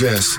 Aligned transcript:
Contagious. 0.00 0.38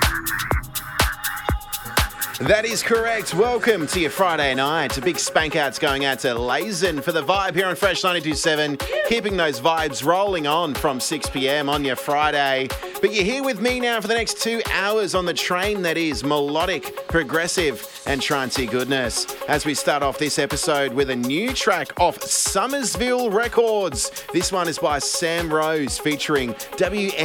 That 2.40 2.64
is 2.64 2.82
correct. 2.82 3.32
Welcome 3.32 3.86
to 3.86 4.00
your 4.00 4.10
Friday 4.10 4.56
night. 4.56 4.98
A 4.98 5.00
big 5.00 5.16
spank 5.16 5.54
out's 5.54 5.78
going 5.78 6.04
out 6.04 6.18
to 6.20 6.28
Lazen 6.28 7.00
for 7.00 7.12
the 7.12 7.22
vibe 7.22 7.54
here 7.54 7.66
on 7.66 7.76
Fresh 7.76 8.02
927, 8.02 8.78
keeping 9.08 9.36
those 9.36 9.60
vibes 9.60 10.04
rolling 10.04 10.48
on 10.48 10.74
from 10.74 10.98
6 10.98 11.30
p.m. 11.30 11.68
on 11.68 11.84
your 11.84 11.94
Friday. 11.94 12.66
But 13.00 13.14
you're 13.14 13.24
here 13.24 13.44
with 13.44 13.60
me 13.60 13.78
now 13.78 14.00
for 14.00 14.08
the 14.08 14.14
next 14.14 14.42
two 14.42 14.60
hours 14.72 15.14
on 15.14 15.26
the 15.26 15.34
train 15.34 15.82
that 15.82 15.96
is 15.96 16.24
melodic, 16.24 17.06
progressive, 17.06 17.80
and 18.06 18.20
trancey 18.20 18.70
goodness. 18.70 19.26
As 19.48 19.64
we 19.64 19.74
start 19.74 20.02
off 20.02 20.18
this 20.18 20.38
episode 20.38 20.92
with 20.92 21.10
a 21.10 21.16
new 21.16 21.52
track 21.52 21.98
off 22.00 22.18
Sommersville 22.20 23.32
Records. 23.32 24.10
This 24.32 24.52
one 24.52 24.68
is 24.68 24.78
by 24.78 24.98
Sam 24.98 25.52
Rose 25.52 25.98
featuring 25.98 26.54
WNSTN. 26.78 27.18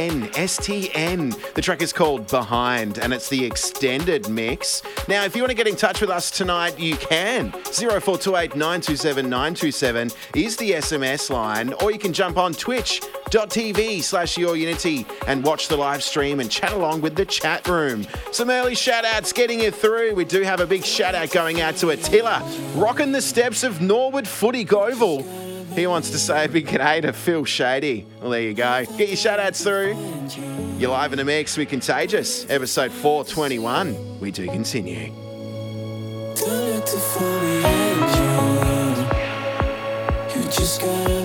The 1.54 1.62
track 1.62 1.82
is 1.82 1.92
called 1.92 2.26
Behind 2.28 2.98
and 2.98 3.12
it's 3.12 3.28
the 3.28 3.44
extended 3.44 4.28
mix. 4.28 4.82
Now, 5.08 5.24
if 5.24 5.34
you 5.34 5.42
want 5.42 5.50
to 5.50 5.56
get 5.56 5.66
in 5.66 5.76
touch 5.76 6.00
with 6.00 6.10
us 6.10 6.30
tonight, 6.30 6.78
you 6.78 6.96
can. 6.96 7.50
0428 7.52 8.56
927 8.56 9.28
927 9.28 10.10
is 10.34 10.56
the 10.56 10.72
SMS 10.72 11.30
line, 11.30 11.72
or 11.74 11.90
you 11.90 11.98
can 11.98 12.12
jump 12.12 12.36
on 12.36 12.52
twitch.tv 12.52 14.02
slash 14.02 14.38
your 14.38 14.56
unity 14.56 15.06
and 15.26 15.42
watch 15.44 15.68
the 15.68 15.76
live 15.76 16.02
stream 16.02 16.40
and 16.40 16.50
chat 16.50 16.72
along 16.72 17.00
with 17.00 17.16
the 17.16 17.24
chat 17.24 17.66
room. 17.68 18.06
Some 18.32 18.50
early 18.50 18.74
shout 18.74 19.04
outs 19.04 19.32
getting 19.32 19.60
you 19.60 19.70
through. 19.70 20.14
We 20.14 20.24
do 20.24 20.42
have 20.42 20.60
a 20.60 20.66
big 20.68 20.84
shout 20.84 21.14
out 21.14 21.30
going 21.30 21.60
out 21.60 21.76
to 21.76 21.90
Attila, 21.90 22.42
rocking 22.74 23.12
the 23.12 23.22
steps 23.22 23.64
of 23.64 23.80
Norwood 23.80 24.28
Footy 24.28 24.64
Goval. 24.64 25.22
He 25.74 25.86
wants 25.86 26.10
to 26.10 26.18
say 26.18 26.44
a 26.44 26.48
big 26.48 26.66
g'day 26.66 27.02
to 27.02 27.12
Phil 27.12 27.44
Shady. 27.44 28.06
Well, 28.20 28.30
there 28.30 28.42
you 28.42 28.54
go. 28.54 28.84
Get 28.96 29.08
your 29.08 29.16
shout 29.16 29.40
outs 29.40 29.62
through. 29.62 29.96
You're 30.78 30.90
live 30.90 31.12
in 31.12 31.18
a 31.18 31.24
mix 31.24 31.56
with 31.56 31.68
Contagious, 31.68 32.48
episode 32.50 32.92
421. 32.92 34.20
We 34.20 34.30
do 34.30 34.46
continue. 34.46 35.12
believe. 40.78 41.17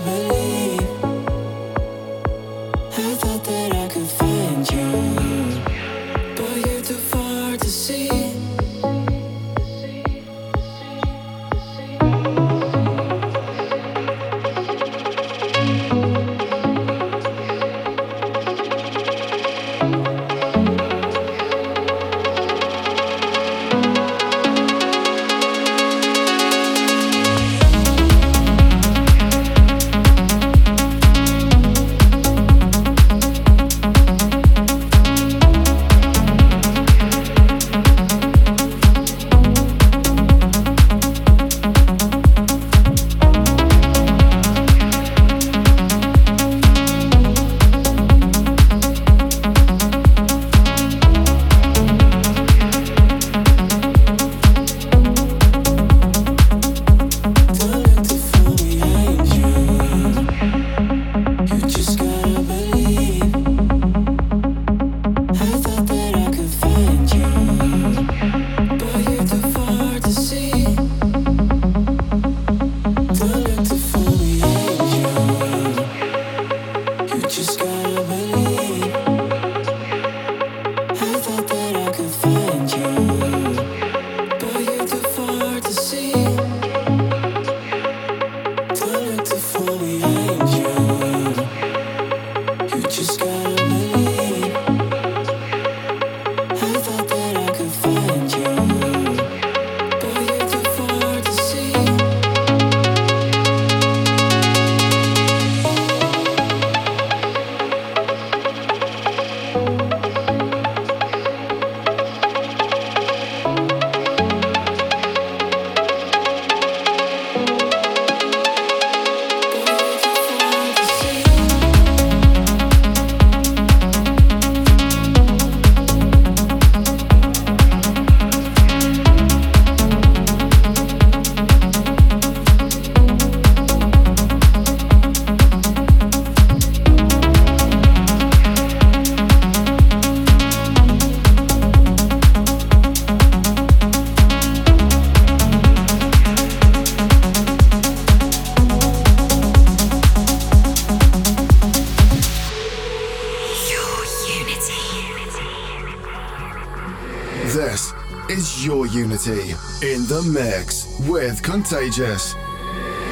Mix 160.34 160.88
with 161.08 161.42
Contagious. 161.44 162.34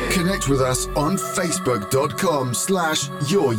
Connect 0.09 0.49
with 0.49 0.61
us 0.61 0.87
on 0.87 1.15
facebook.com 1.15 2.53
slash 2.53 3.09
your 3.29 3.53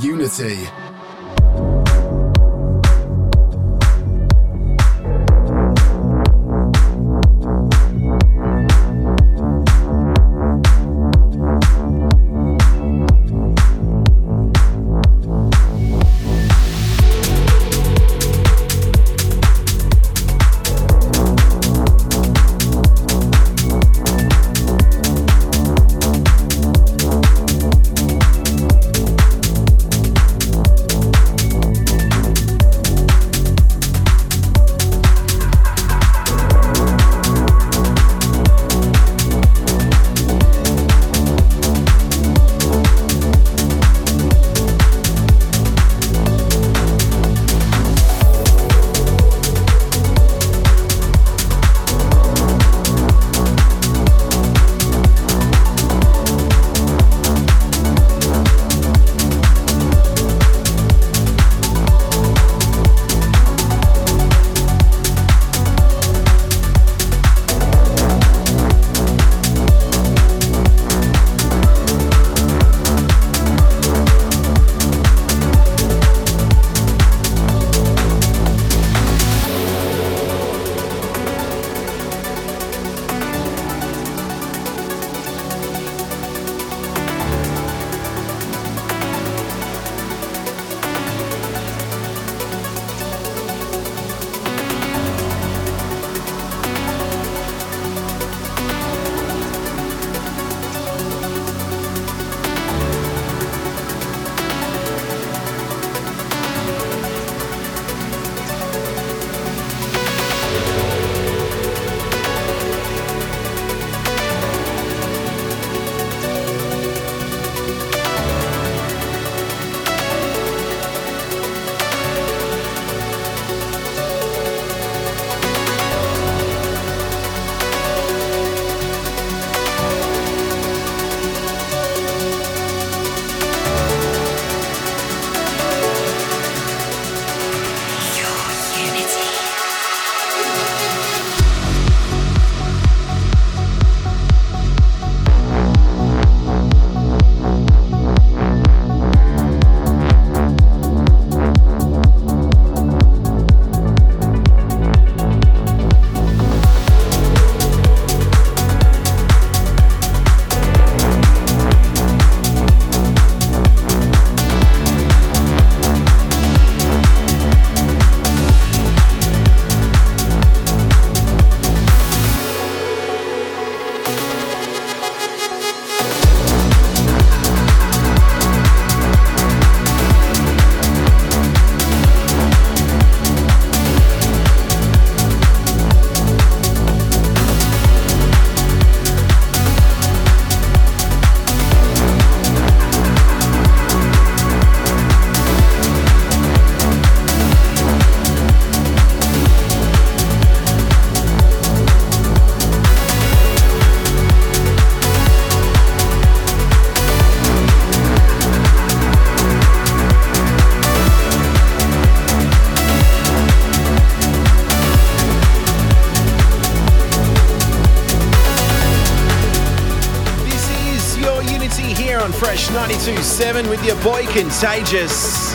92.7 223.32 223.70
with 223.70 223.84
your 223.86 223.96
boy 224.02 224.26
Contagious. 224.26 225.54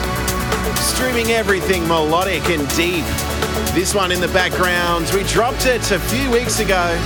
Streaming 0.80 1.28
everything 1.28 1.88
melodic 1.88 2.50
and 2.50 2.68
deep. 2.70 3.06
This 3.76 3.94
one 3.94 4.12
in 4.12 4.20
the 4.20 4.28
background, 4.30 5.12
we 5.14 5.22
dropped 5.24 5.68
it 5.68 5.92
a 5.92 6.00
few 6.00 6.32
weeks 6.32 6.60
ago. 6.60 6.98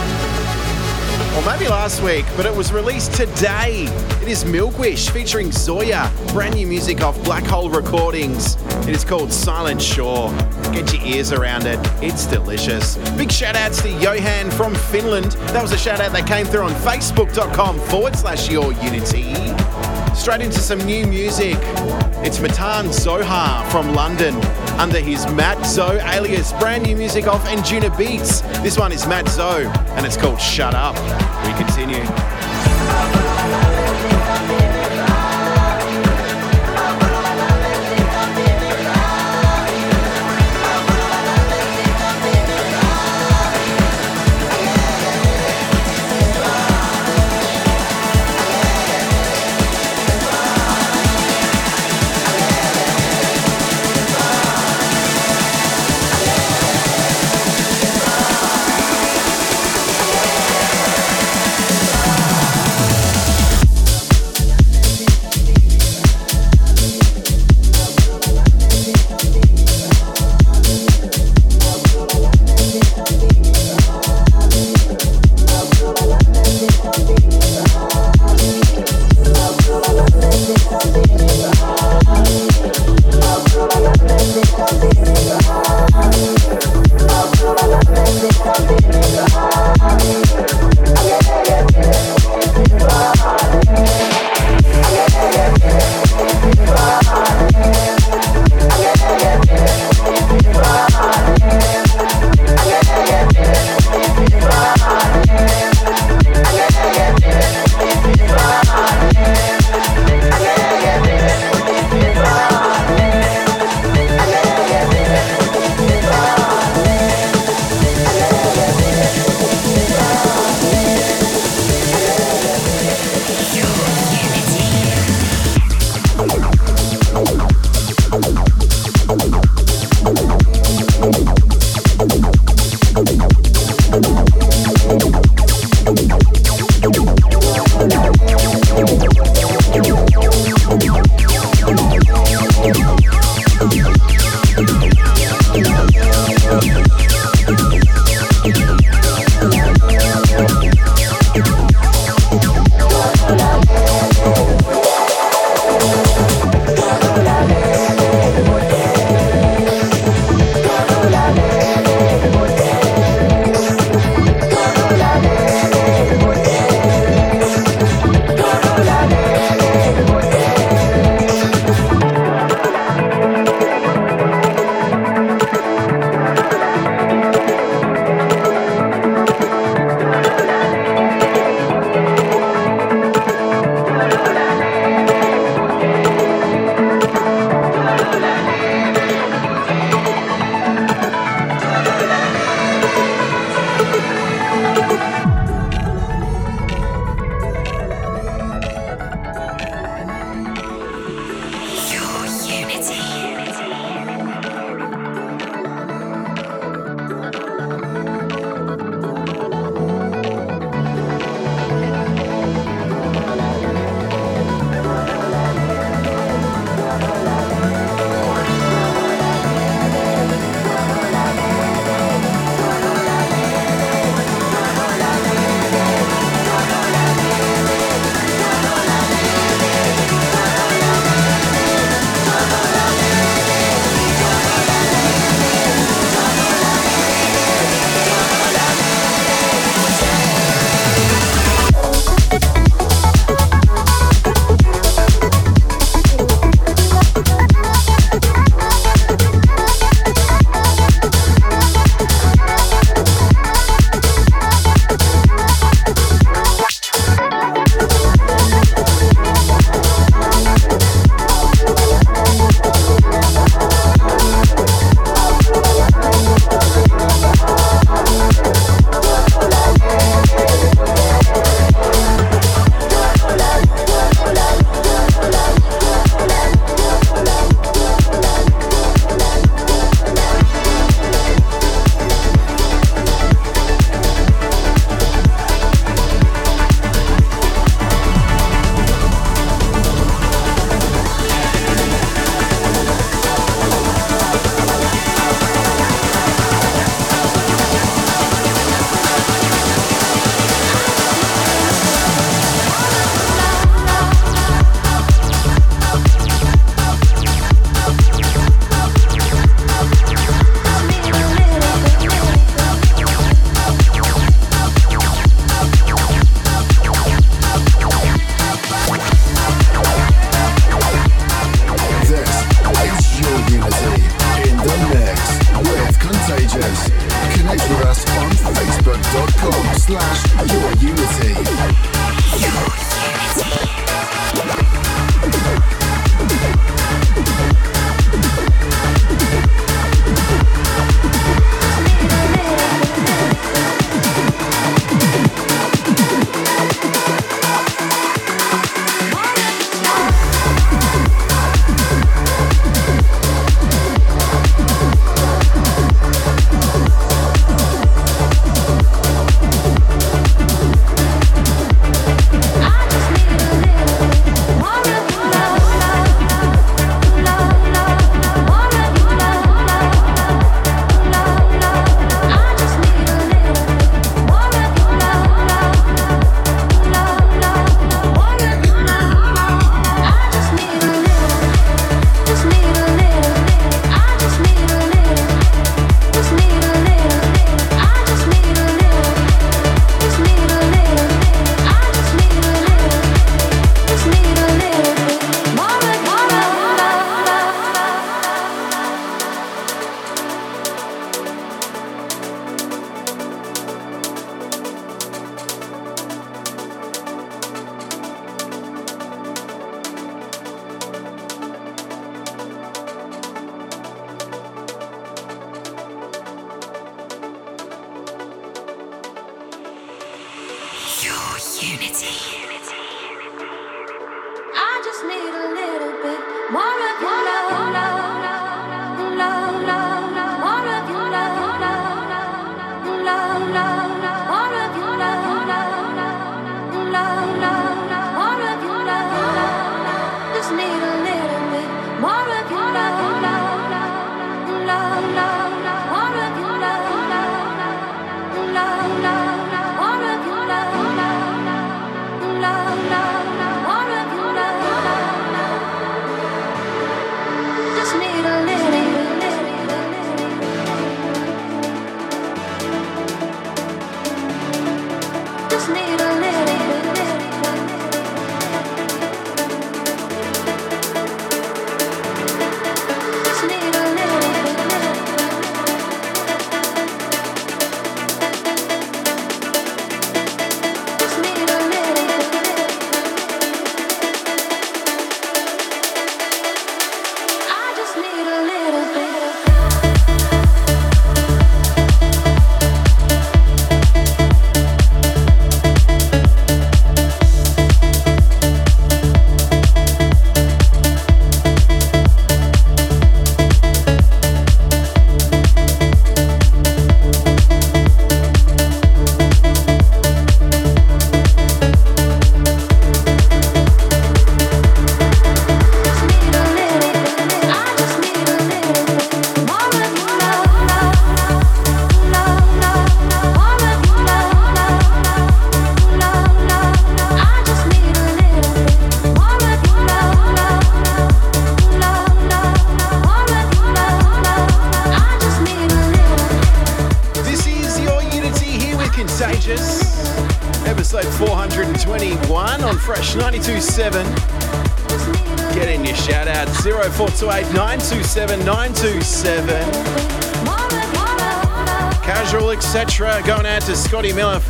Or 1.35 1.45
maybe 1.45 1.68
last 1.68 2.01
week, 2.01 2.25
but 2.38 2.45
it 2.45 2.56
was 2.56 2.71
released 2.71 3.13
today. 3.13 3.83
It 4.21 4.30
is 4.30 4.45
Milkwish 4.45 5.09
featuring 5.09 5.51
Zoya. 5.51 6.09
Brand 6.28 6.56
new 6.56 6.68
music 6.68 7.01
off 7.01 7.21
Black 7.25 7.44
Hole 7.44 7.69
Recordings. 7.69 8.56
It 8.87 8.95
is 8.95 9.04
called 9.04 9.33
Silent 9.33 9.81
Shore. 9.81 10.31
Get 10.71 10.94
your 10.94 11.04
ears 11.06 11.33
around 11.33 11.66
it. 11.66 11.80
It's 12.01 12.25
delicious. 12.28 12.97
Big 13.18 13.31
shout 13.31 13.57
outs 13.57 13.81
to 13.81 13.90
Johan 13.99 14.49
from 14.51 14.73
Finland. 14.75 15.33
That 15.51 15.61
was 15.61 15.73
a 15.73 15.78
shout 15.78 15.99
out 15.99 16.13
that 16.13 16.28
came 16.28 16.45
through 16.45 16.63
on 16.63 16.71
facebook.com 16.71 17.78
forward 17.80 18.16
slash 18.16 18.49
your 18.49 18.71
unity. 18.73 19.33
Straight 20.21 20.42
into 20.42 20.59
some 20.59 20.78
new 20.85 21.07
music. 21.07 21.57
It's 22.23 22.40
Matan 22.40 22.94
Zohar 22.94 23.68
from 23.71 23.95
London 23.95 24.35
under 24.80 24.99
his 24.99 25.25
Matt 25.33 25.57
alias. 25.99 26.54
Brand 26.54 26.83
new 26.83 26.95
music 26.95 27.25
off 27.25 27.44
Anjunabeats. 27.45 28.44
This 28.61 28.78
one 28.78 28.92
is 28.92 29.07
Matt 29.07 29.28
and 29.40 30.06
it's 30.06 30.18
called 30.18 30.40
Shut 30.40 30.75
Up. 30.75 30.94
We 31.44 31.54
continue. 31.57 32.31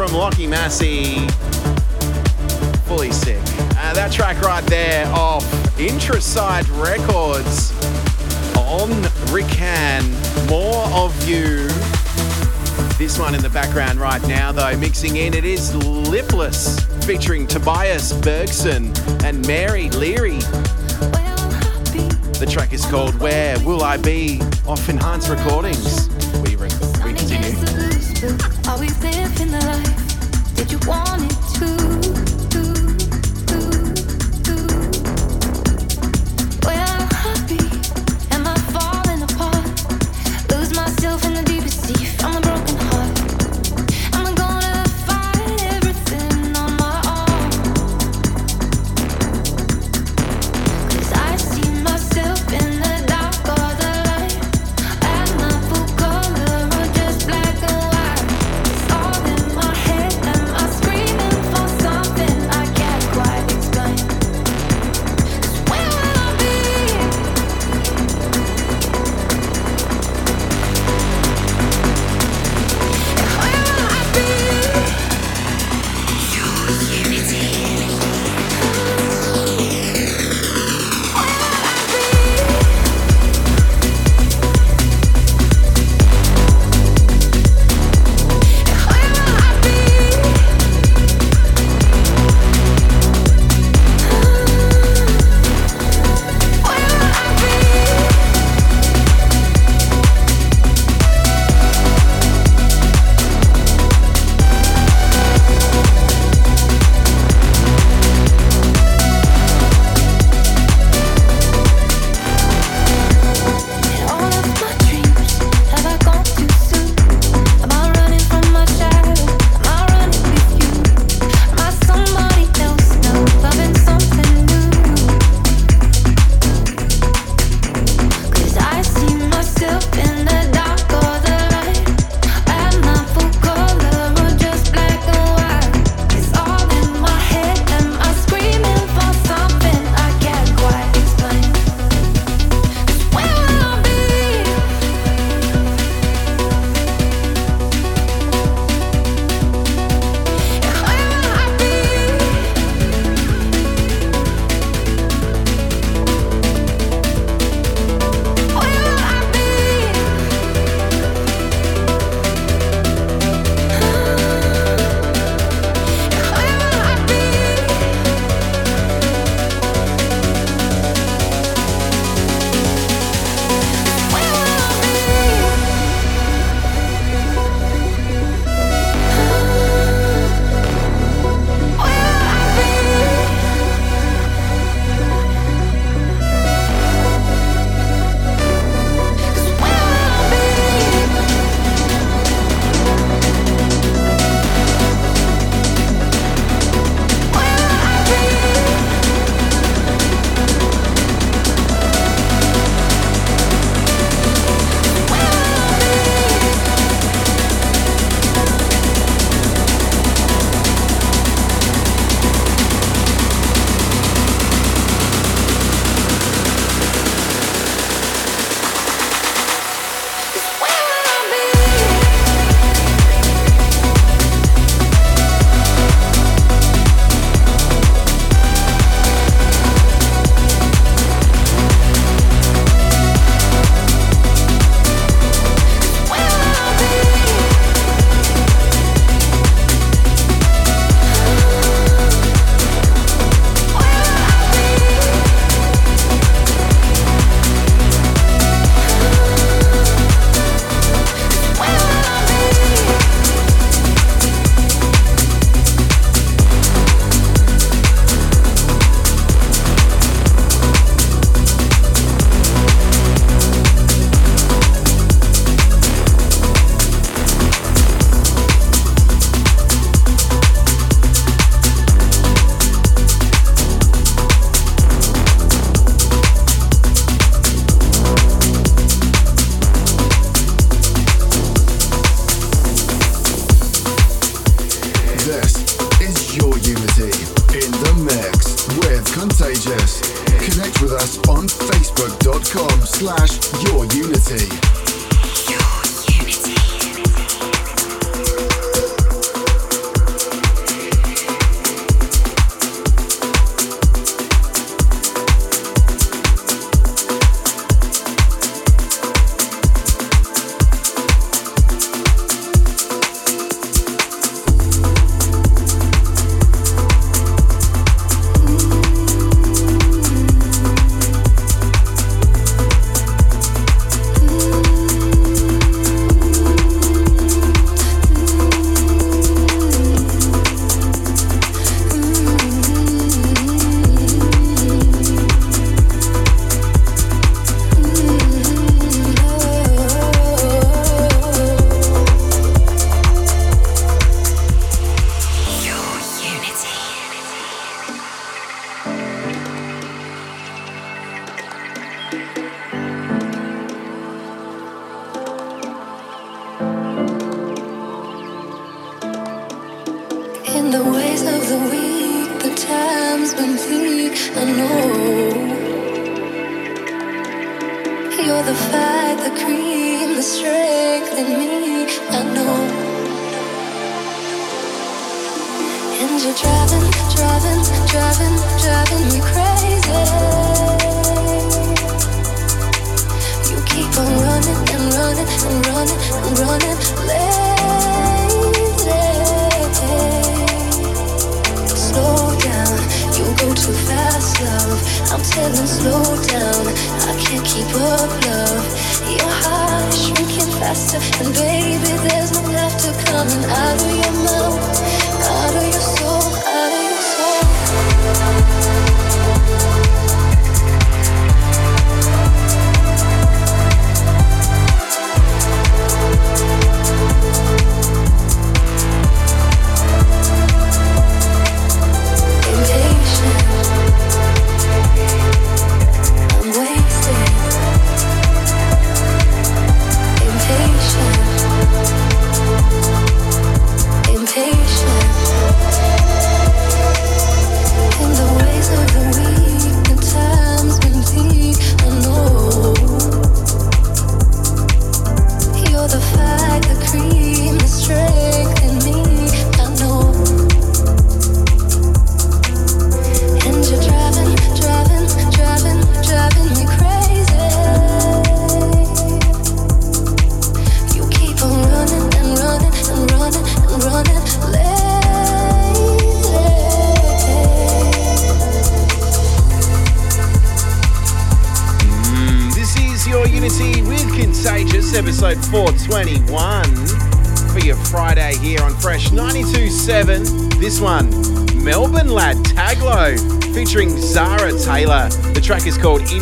From 0.07 0.13
Lockie 0.13 0.47
Massey. 0.47 1.30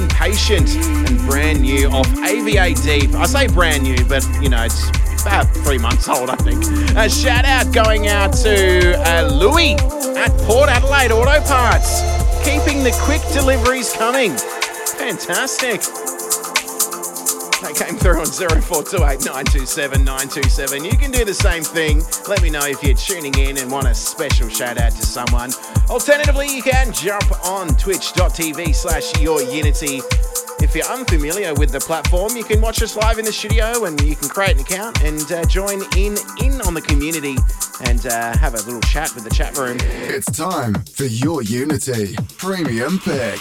And 0.08 1.18
brand 1.30 1.62
new 1.62 1.90
off 1.90 2.08
AVA 2.20 2.74
Deep. 2.76 3.14
I 3.16 3.26
say 3.26 3.48
brand 3.48 3.84
new, 3.84 4.04
but 4.06 4.28
you 4.42 4.50
know, 4.50 4.64
it's 4.64 4.90
about 5.22 5.48
three 5.64 5.78
months 5.78 6.08
old, 6.08 6.30
I 6.30 6.36
think. 6.36 6.64
A 6.96 7.10
shout 7.10 7.46
out 7.46 7.74
going 7.74 8.08
out 8.08 8.34
to 8.44 8.96
uh, 9.08 9.28
Louis 9.28 9.74
at 10.18 10.32
Port 10.48 10.70
Adelaide 10.70 11.12
Auto 11.12 11.42
Parts, 11.46 12.02
keeping 12.44 12.84
the 12.84 12.98
quick 13.04 13.22
deliveries 13.34 13.92
coming. 13.94 14.36
Fantastic. 14.98 15.82
That 17.62 17.76
came 17.76 17.98
through 17.98 18.20
on 18.20 18.26
0428 18.26 19.26
927 19.26 20.04
927. 20.04 20.86
You 20.86 20.98
can 20.98 21.12
do 21.12 21.26
the 21.26 21.34
same 21.34 21.64
thing. 21.64 22.04
Let 22.28 22.42
me 22.42 22.50
know 22.50 22.66
if 22.66 22.82
you're 22.84 22.96
tuning 22.96 23.36
in 23.38 23.58
and 23.58 23.70
want 23.70 23.88
a 23.88 23.94
special 23.94 24.50
shout 24.50 24.78
out 24.78 24.94
to 24.94 25.06
someone. 25.06 25.52
Alternatively, 25.90 26.48
you 26.48 26.64
can 26.64 26.94
jump 26.94 27.30
on 27.46 27.68
twitch.tv 27.76 28.74
slash 28.74 29.20
your 29.22 29.42
unity 29.42 30.02
if 30.62 30.76
you're 30.76 30.86
unfamiliar 30.86 31.54
with 31.54 31.72
the 31.72 31.80
platform, 31.80 32.36
you 32.36 32.44
can 32.44 32.60
watch 32.60 32.82
us 32.82 32.96
live 32.96 33.18
in 33.18 33.26
the 33.26 33.32
studio 33.32 33.86
and 33.86 34.00
you 34.02 34.16
can 34.16 34.28
create 34.28 34.56
an 34.56 34.60
account 34.60 35.02
and 35.04 35.32
uh, 35.32 35.46
join 35.46 35.82
in 35.98 36.18
in 36.44 36.62
on 36.62 36.74
the 36.74 36.82
community 36.82 37.38
and 37.86 38.06
uh, 38.08 38.38
have 38.38 38.56
a 38.56 38.62
little 38.64 38.82
chat 38.82 39.14
with 39.16 39.24
the 39.24 39.30
chat 39.30 39.58
room. 39.58 39.78
It's 39.82 40.30
time 40.32 40.74
for 40.94 41.06
your 41.06 41.42
Unity 41.44 42.16
Premium 42.38 43.00
Pick. 43.00 43.40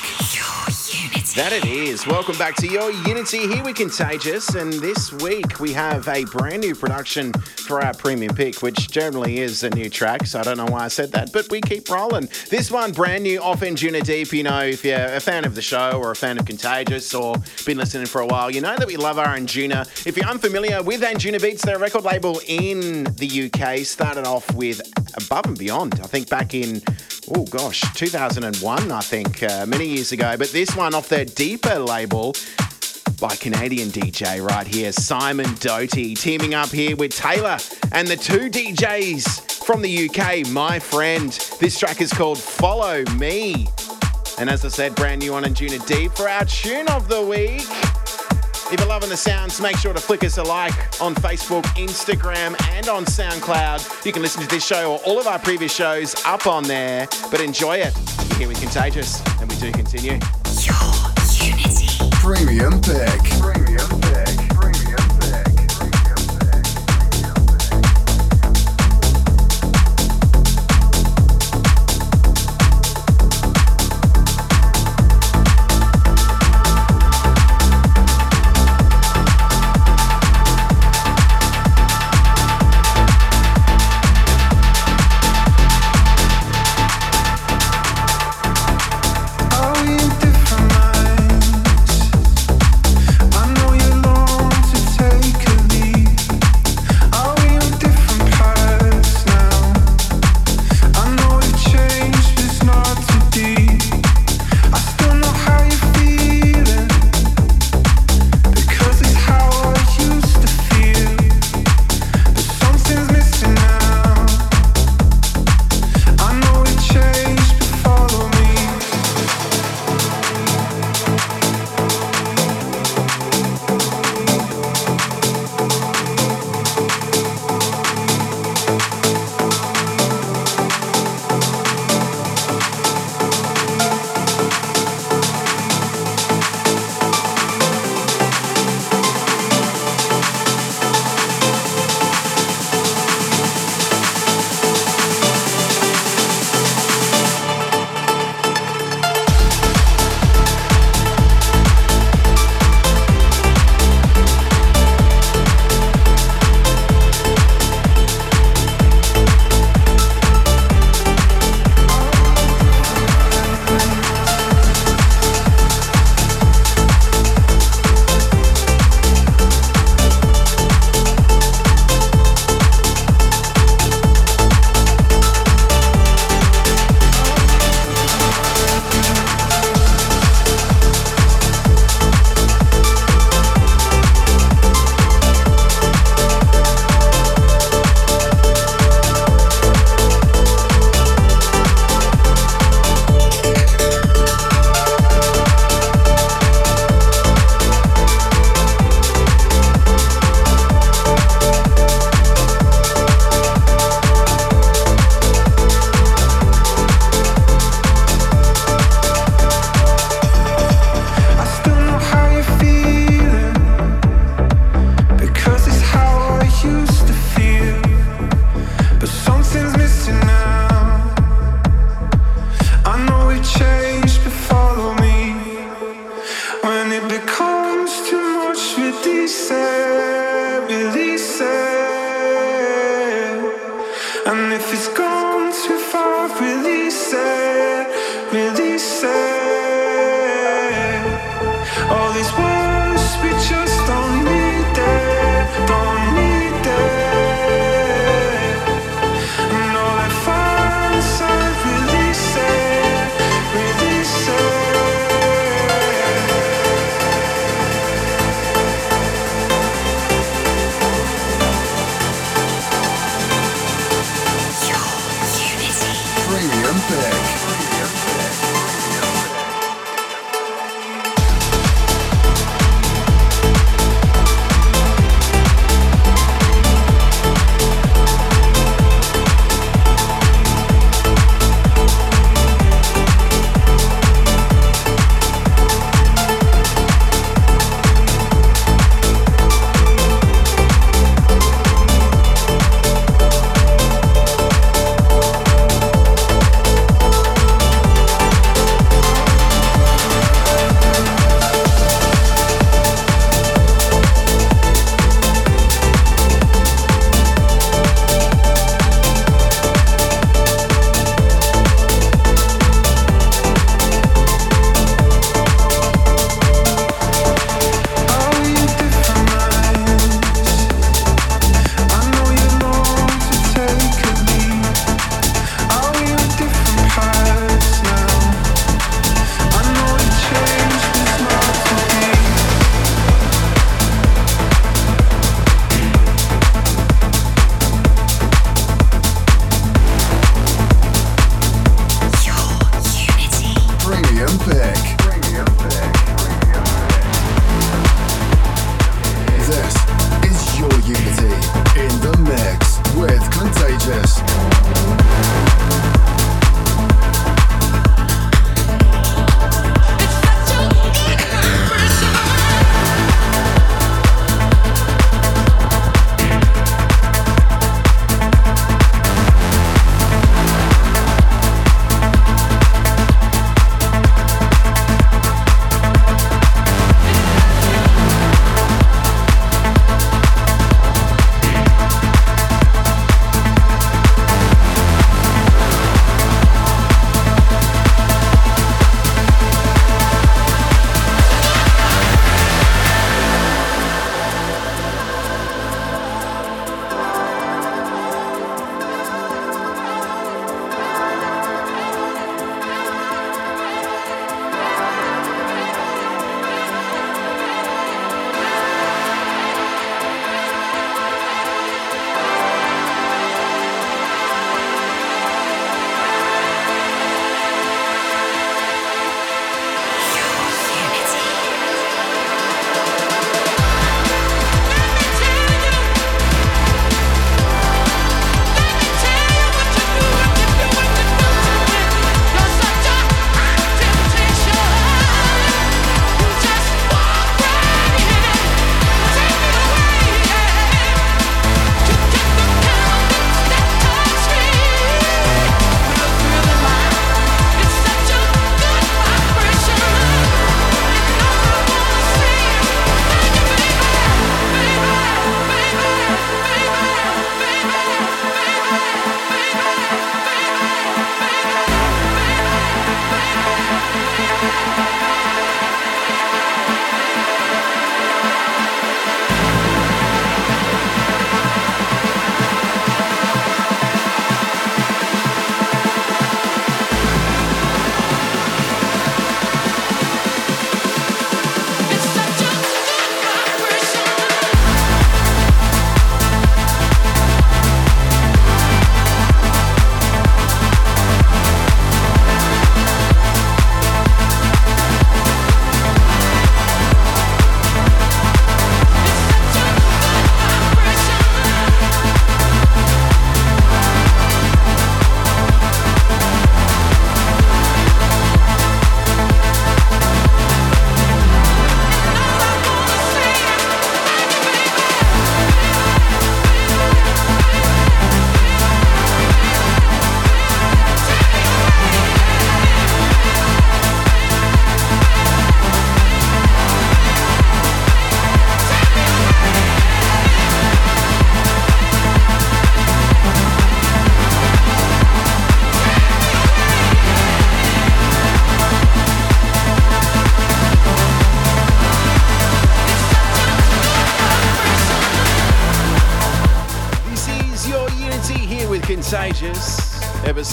That 0.89 1.53
it 1.53 1.67
is. 1.67 2.07
Welcome 2.07 2.39
back 2.39 2.57
to 2.57 2.67
your 2.67 2.91
Unity. 2.91 3.47
Here 3.47 3.63
we 3.63 3.75
Contagious, 3.75 4.55
and 4.55 4.73
this 4.73 5.13
week 5.13 5.61
we 5.61 5.75
have 5.75 6.09
a 6.09 6.25
brand 6.25 6.63
new 6.63 6.75
production 6.75 7.35
for 7.35 7.85
our 7.85 7.93
premium 7.93 8.35
pick, 8.35 8.63
which 8.63 8.91
generally 8.91 9.39
is 9.39 9.63
a 9.65 9.71
new 9.71 9.91
track. 9.91 10.27
So 10.27 10.41
I 10.41 10.43
don't 10.45 10.57
know 10.57 10.65
why 10.65 10.85
I 10.85 10.89
said 10.89 11.13
that, 11.13 11.31
but 11.31 11.47
we 11.51 11.61
keep 11.61 11.91
rolling. 11.91 12.31
This 12.49 12.71
one, 12.71 12.93
brand 12.93 13.25
new 13.25 13.39
off 13.43 13.61
Anjunadeep. 13.61 14.33
You 14.33 14.45
know, 14.45 14.63
if 14.63 14.83
you're 14.83 14.97
a 14.99 15.21
fan 15.21 15.45
of 15.45 15.55
the 15.55 15.63
show 15.63 15.93
or 15.93 16.11
a 16.11 16.17
fan 16.17 16.39
of 16.39 16.47
Contagious 16.47 17.13
or 17.13 17.37
been 17.67 17.77
listening 17.77 18.07
for 18.07 18.23
a 18.23 18.27
while, 18.27 18.51
you 18.51 18.63
know 18.63 18.75
that 18.75 18.87
we 18.87 18.97
love 18.97 19.19
our 19.19 19.37
Anjuna. 19.37 20.07
If 20.07 20.17
you're 20.17 20.27
unfamiliar 20.27 20.83
with 20.83 21.03
Anjunabeats, 21.03 21.61
they're 21.61 21.77
a 21.77 21.81
record 21.81 22.05
label 22.05 22.41
in 22.47 23.05
the 23.17 23.51
UK. 23.53 23.85
Started 23.85 24.27
off 24.27 24.51
with 24.55 24.81
Above 25.23 25.45
and 25.45 25.59
Beyond, 25.59 26.01
I 26.01 26.07
think 26.07 26.31
back 26.31 26.55
in 26.55 26.81
oh 27.35 27.45
gosh, 27.45 27.83
2001, 27.95 28.93
I 28.93 29.01
think, 29.01 29.43
uh, 29.43 29.67
many 29.67 29.87
years 29.87 30.13
ago. 30.13 30.37
But 30.37 30.51
this 30.51 30.75
one 30.79 30.95
off 30.95 31.09
their 31.09 31.25
deeper 31.25 31.77
label 31.77 32.33
by 33.21 33.35
Canadian 33.35 33.89
DJ 33.89 34.41
right 34.41 34.65
here, 34.65 34.93
Simon 34.93 35.53
Doty, 35.59 36.15
teaming 36.15 36.55
up 36.55 36.69
here 36.69 36.95
with 36.95 37.11
Tailor 37.17 37.59
and 37.91 38.07
the 38.07 38.17
two 38.17 38.49
DJs 38.49 39.65
from 39.65 39.83
the 39.83 40.09
UK, 40.09 40.47
my 40.53 40.79
friend. 40.79 41.33
This 41.59 41.77
track 41.81 42.01
is 42.01 42.13
called 42.13 42.39
Follow 42.39 43.03
Me. 43.17 43.67
And 44.39 44.49
as 44.49 44.65
I 44.65 44.69
said, 44.69 44.95
brand 44.95 45.21
new 45.21 45.35
on 45.35 45.43
Anjunadeep 45.43 46.17
for 46.17 46.29
our 46.29 46.45
tune 46.45 46.87
of 46.87 47.09
the 47.09 47.23
week. 47.23 47.67
If 48.71 48.81
you're 48.81 48.89
loving 48.89 49.09
the 49.09 49.17
sounds, 49.17 49.63
make 49.63 49.79
sure 49.79 49.95
to 49.95 50.01
flick 50.01 50.23
us 50.23 50.37
a 50.37 50.43
like 50.43 50.75
on 51.01 51.15
Facebook, 51.15 51.63
Instagram, 51.77 52.55
and 52.73 52.87
on 52.89 53.07
SoundCloud. 53.07 54.05
You 54.05 54.13
can 54.13 54.21
listen 54.21 54.43
to 54.43 54.49
this 54.49 54.67
show 54.67 54.93
or 54.93 54.99
all 55.07 55.19
of 55.19 55.27
our 55.27 55.39
previous 55.39 55.75
shows 55.75 56.15
up 56.27 56.47
on 56.47 56.65
there, 56.65 57.09
but 57.31 57.41
enjoy 57.41 57.79
it. 57.79 57.97
here 58.37 58.47
with 58.47 58.61
Contagious, 58.61 59.23
and 59.41 59.49
we 59.51 59.57
do 59.57 59.73
continue. 59.73 60.19
Your 60.61 60.77
unity. 61.41 62.11
Premium 62.21 62.79
pick. 62.83 63.23
Premium 63.41 63.98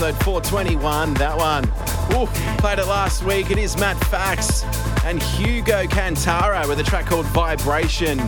episode 0.05 0.23
421. 0.23 1.13
That 1.15 1.35
one. 1.35 1.63
Ooh, 2.13 2.27
played 2.59 2.77
it 2.77 2.85
last 2.85 3.23
week. 3.23 3.49
It 3.49 3.57
is 3.57 3.75
Matt 3.77 3.97
Fax 4.05 4.63
and 5.03 5.21
Hugo 5.21 5.87
Cantarra 5.87 6.67
with 6.67 6.79
a 6.79 6.83
track 6.83 7.07
called 7.07 7.25
Vibration. 7.27 8.19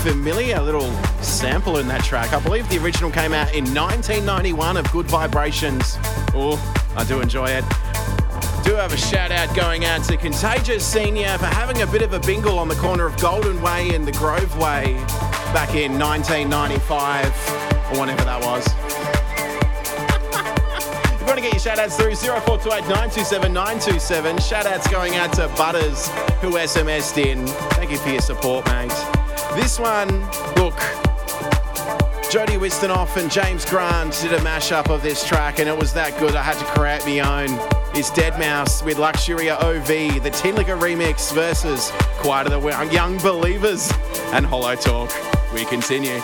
Familiar 0.00 0.60
little 0.60 0.90
sample 1.20 1.76
in 1.76 1.88
that 1.88 2.02
track. 2.02 2.32
I 2.32 2.40
believe 2.40 2.66
the 2.70 2.82
original 2.82 3.10
came 3.10 3.34
out 3.34 3.54
in 3.54 3.64
1991 3.74 4.78
of 4.78 4.90
Good 4.92 5.06
Vibrations. 5.06 5.98
Oh, 6.32 6.56
I 6.96 7.04
do 7.04 7.20
enjoy 7.20 7.50
it. 7.50 7.64
Do 8.64 8.74
have 8.74 8.94
a 8.94 8.96
shout 8.96 9.30
out 9.30 9.54
going 9.54 9.84
out 9.84 10.04
to 10.04 10.16
Contagious 10.16 10.86
Senior 10.86 11.36
for 11.36 11.46
having 11.46 11.82
a 11.82 11.86
bit 11.86 12.00
of 12.02 12.14
a 12.14 12.20
bingle 12.20 12.58
on 12.58 12.68
the 12.68 12.76
corner 12.76 13.04
of 13.04 13.16
Golden 13.20 13.60
Way 13.60 13.94
and 13.94 14.06
the 14.06 14.12
Grove 14.12 14.56
Way 14.56 14.94
back 15.52 15.74
in 15.74 15.98
1995 15.98 17.26
or 17.92 18.00
whenever 18.00 18.24
that 18.24 18.42
was. 18.42 18.75
Shout 21.66 21.80
outs 21.80 21.96
through 21.96 22.14
0428 22.14 22.82
927 22.82 23.52
927, 23.52 24.38
shout 24.38 24.66
outs 24.66 24.86
going 24.86 25.16
out 25.16 25.32
to 25.32 25.48
Butters 25.56 26.06
who 26.40 26.52
SMS'd 26.52 27.18
in. 27.18 27.44
Thank 27.74 27.90
you 27.90 27.98
for 27.98 28.08
your 28.08 28.20
support, 28.20 28.64
mate. 28.66 28.92
This 29.56 29.76
one, 29.76 30.20
look, 30.54 30.78
Jody 32.30 32.52
Wisternoff 32.52 33.16
and 33.16 33.28
James 33.28 33.64
Grant 33.64 34.16
did 34.22 34.32
a 34.34 34.38
mashup 34.42 34.94
of 34.94 35.02
this 35.02 35.26
track, 35.26 35.58
and 35.58 35.68
it 35.68 35.76
was 35.76 35.92
that 35.94 36.16
good 36.20 36.36
I 36.36 36.42
had 36.44 36.56
to 36.56 36.64
create 36.66 37.04
my 37.04 37.42
own. 37.42 37.58
It's 37.98 38.10
deadmau5 38.10 38.84
with 38.84 38.98
Luxuria 38.98 39.60
OV, 39.60 40.22
the 40.22 40.30
Tinlicker 40.30 40.78
remix 40.78 41.34
versus 41.34 41.90
Choir 42.20 42.44
of 42.44 42.62
the 42.62 42.88
Young 42.92 43.18
Believers 43.18 43.90
and 44.26 44.46
Hollow 44.46 44.76
Talk. 44.76 45.10
We 45.52 45.64
continue. 45.64 46.20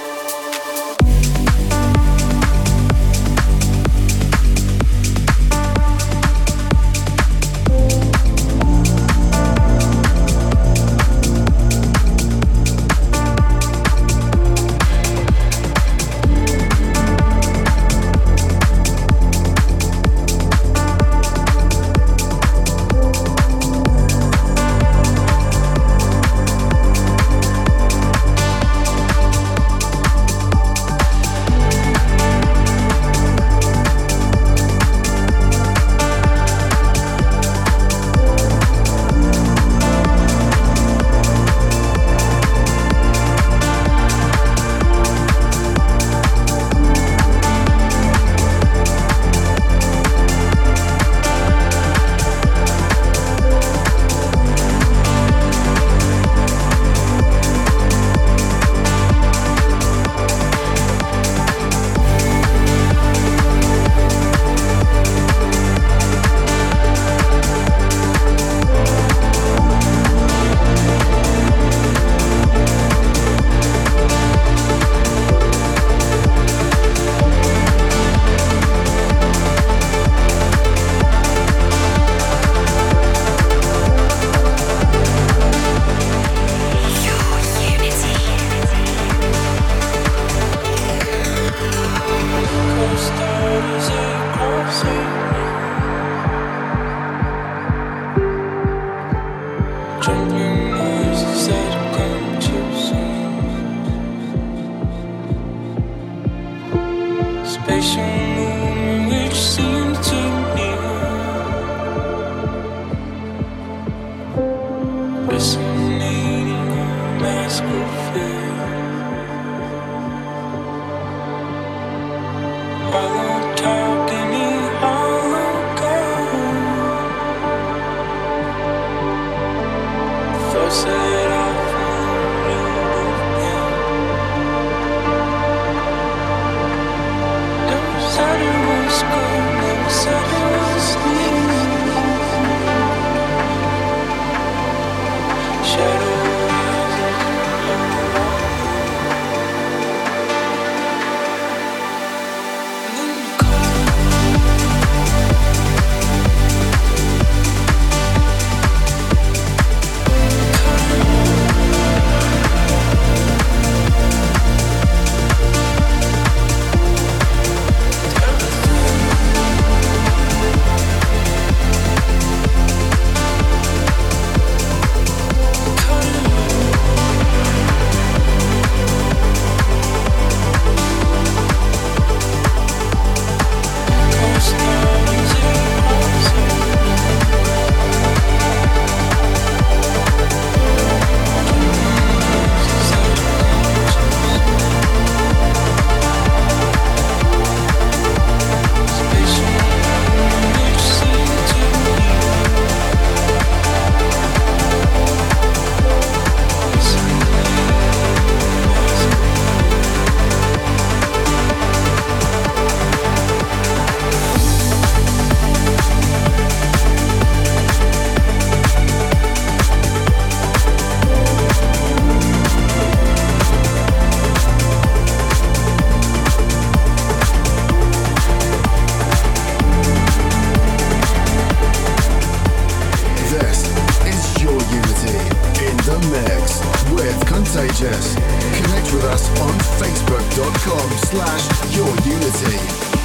Connect 238.63 238.93
with 238.93 239.05
us 239.05 239.29
on 239.41 239.55
facebook.com 239.79 240.91
slash 240.99 241.77
your 241.77 243.02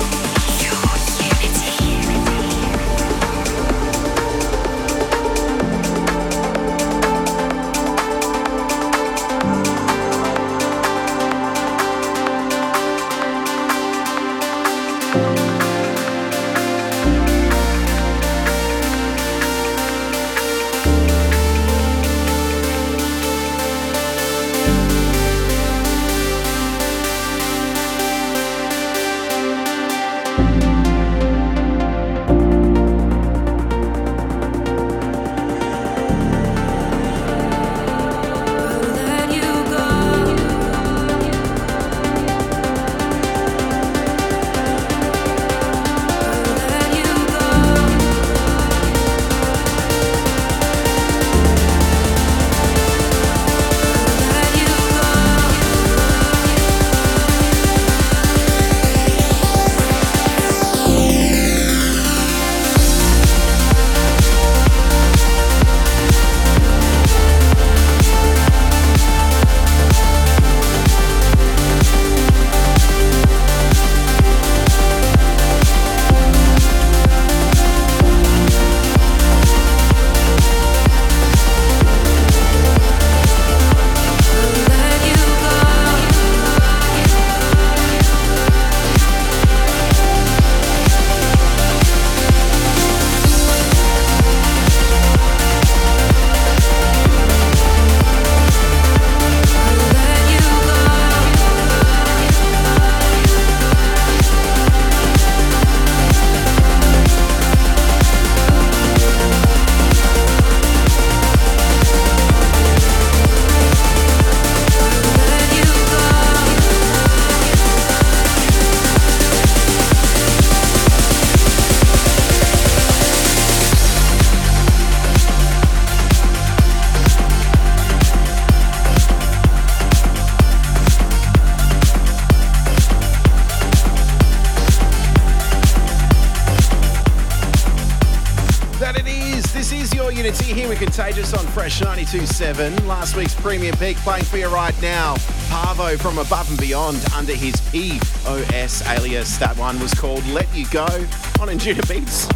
92.7. 142.08 142.88
Last 142.88 143.18
week's 143.18 143.36
premium 143.36 143.76
peak 143.76 143.98
playing 143.98 144.24
for 144.24 144.38
you 144.38 144.48
right 144.48 144.82
now. 144.82 145.16
Paavo 145.50 146.00
from 146.00 146.20
Above 146.20 146.50
and 146.50 146.58
Beyond 146.58 147.04
under 147.14 147.34
his 147.34 147.60
POS 147.72 148.82
alias. 148.88 149.38
That 149.38 149.58
one 149.58 149.78
was 149.82 149.94
called 149.94 150.26
Let 150.28 150.48
You 150.56 150.66
Go 150.68 150.86
on 150.86 151.50
Anjunabeats. 151.50 152.34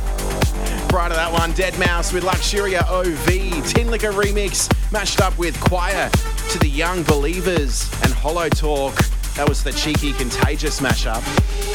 Prior 0.89 1.07
to 1.07 1.15
that 1.15 1.31
one, 1.31 1.53
deadmau5 1.53 2.13
with 2.13 2.25
Luxuria 2.25 2.85
OV. 2.89 3.27
Tinlicker 3.71 4.11
remix 4.11 4.69
mashed 4.91 5.21
up 5.21 5.37
with 5.37 5.57
Choir 5.61 6.09
to 6.49 6.59
the 6.59 6.67
Young 6.67 7.03
Believers 7.03 7.89
and 8.03 8.11
Hollow 8.11 8.49
Talk. 8.49 8.95
That 9.35 9.47
was 9.47 9.63
the 9.63 9.71
cheeky 9.71 10.11
Contagious 10.11 10.81
mashup. 10.81 11.23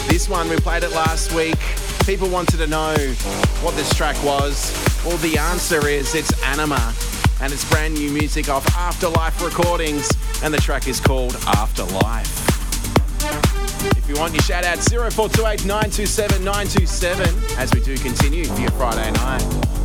This 0.07 0.29
one, 0.29 0.51
we 0.51 0.57
played 0.57 0.83
it 0.83 0.93
last 0.93 1.33
week. 1.33 1.59
People 2.05 2.29
wanted 2.29 2.59
to 2.59 2.67
know 2.67 2.95
what 3.63 3.75
this 3.75 3.93
track 3.95 4.23
was. 4.23 4.71
Well, 5.07 5.17
the 5.19 5.39
answer 5.39 5.89
is 5.89 6.15
it's 6.15 6.33
Anyma, 6.43 6.93
and 7.47 7.53
it's 7.53 7.65
brand 7.71 7.95
new 7.95 8.11
music 8.11 8.49
off 8.49 8.67
Afterlife 8.77 9.41
Recordings, 9.41 10.11
and 10.43 10.53
the 10.53 10.59
track 10.59 10.89
is 10.89 10.99
called 10.99 11.37
Afterlife. 11.47 12.27
If 13.97 14.09
you 14.09 14.17
want 14.17 14.35
your 14.35 14.43
shout 14.43 14.65
out, 14.65 14.79
0428 14.79 15.65
927 15.65 16.43
927 16.43 17.57
as 17.57 17.73
we 17.73 17.81
do 17.83 17.97
continue 17.99 18.47
for 18.47 18.61
your 18.61 18.73
Friday 18.73 19.13
night. 19.13 19.77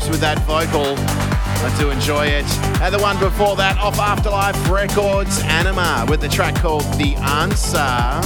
Vibes 0.00 0.10
with 0.10 0.20
that 0.20 0.38
vocal. 0.40 0.94
I 0.98 1.76
do 1.78 1.90
enjoy 1.90 2.26
it. 2.26 2.46
And 2.80 2.94
the 2.94 2.98
one 2.98 3.18
before 3.18 3.56
that, 3.56 3.78
off 3.78 3.98
Afterlife 3.98 4.70
Records, 4.70 5.42
Anyma, 5.42 6.08
with 6.08 6.20
the 6.20 6.28
track 6.28 6.54
called 6.56 6.84
The 6.94 7.14
Answer. 7.16 8.20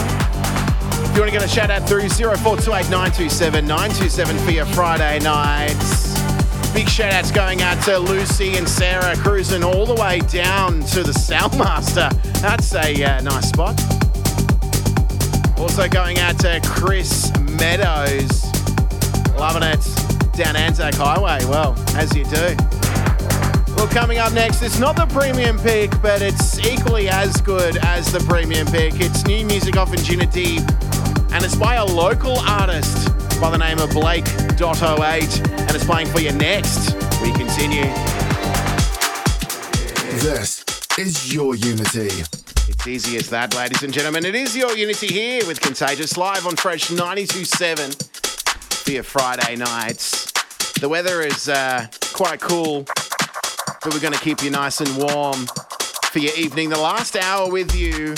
If 1.05 1.15
you 1.15 1.21
want 1.21 1.33
to 1.33 1.39
get 1.39 1.45
a 1.45 1.49
shout 1.49 1.71
out 1.71 1.89
through 1.89 2.09
0428 2.09 2.91
927 2.91 3.67
927 3.67 4.39
for 4.39 4.51
your 4.51 4.67
Friday 4.67 5.19
nights. 5.21 6.15
Big 6.73 6.89
shout 6.89 7.13
outs 7.13 7.31
going 7.31 7.63
out 7.63 7.83
to 7.85 7.99
Lucy 7.99 8.57
and 8.57 8.69
Sarah 8.69 9.17
cruising 9.17 9.63
all 9.63 9.87
the 9.87 9.95
way 9.95 10.19
down 10.21 10.81
to 10.87 11.03
the 11.03 11.13
Soundmaster. 11.13 12.11
That's 12.41 12.75
a 12.75 13.05
uh, 13.05 13.21
nice 13.21 13.49
spot. 13.49 13.81
Also 15.59 15.89
going 15.89 16.19
out 16.19 16.39
to 16.41 16.61
Chris 16.65 17.33
Meadows. 17.39 18.45
Loving 19.37 19.63
it 19.63 19.94
down 20.37 20.57
Anzac 20.57 20.95
Highway. 20.95 21.45
Well, 21.45 21.75
as 21.97 22.15
you 22.17 22.25
do. 22.25 22.57
Well, 23.77 23.87
coming 23.89 24.19
up 24.19 24.33
next, 24.33 24.63
it's 24.63 24.79
not 24.79 24.97
the 24.97 25.07
premium 25.07 25.59
pick, 25.59 25.91
but 26.03 26.23
it's 26.23 26.59
equally 26.59 27.09
as 27.09 27.41
good 27.41 27.77
as 27.79 28.11
the 28.13 28.21
premium 28.21 28.67
pick. 28.67 28.95
It's 28.97 29.25
new 29.27 29.45
music 29.45 29.77
off 29.77 29.91
Deep, 29.93 30.63
and 31.33 31.45
it's 31.45 31.55
by 31.55 31.77
a 31.77 31.85
local 31.85 32.39
artist 32.39 33.09
by 33.41 33.51
the 33.51 33.59
name 33.59 33.79
of 33.79 33.91
Blake.08, 33.91 35.51
and 35.51 35.71
it's 35.71 35.85
playing 35.85 36.09
for 36.09 36.21
you 36.21 36.33
next. 36.33 36.95
We 37.23 37.33
continue. 37.33 37.85
This 40.21 40.65
is 40.99 41.33
your 41.33 41.55
Unity. 41.55 42.25
It's 42.67 42.87
easy 42.87 43.17
as 43.17 43.29
that, 43.31 43.55
ladies 43.55 43.83
and 43.83 43.93
gentlemen. 43.93 44.25
It 44.25 44.35
is 44.35 44.57
your 44.57 44.77
Unity 44.77 45.09
here 45.09 45.47
with 45.47 45.61
Contagious 45.61 46.17
live 46.17 46.47
on 46.47 46.57
Fresh 46.57 46.89
92.7 46.89 48.14
for 48.85 48.93
your 48.93 49.03
Friday 49.03 49.57
nights. 49.57 50.31
The 50.79 50.89
weather 50.91 51.23
is 51.23 51.49
uh, 51.49 51.87
quite 52.13 52.39
cool, 52.39 52.83
but 52.83 53.95
we're 53.95 54.01
going 54.01 54.13
to 54.13 54.21
keep 54.21 54.43
you 54.43 54.51
nice 54.51 54.83
and 54.83 54.97
warm 54.99 55.47
for 56.11 56.19
your 56.19 56.35
evening. 56.37 56.69
The 56.69 56.79
last 56.79 57.17
hour 57.17 57.51
with 57.51 57.75
you. 57.75 58.15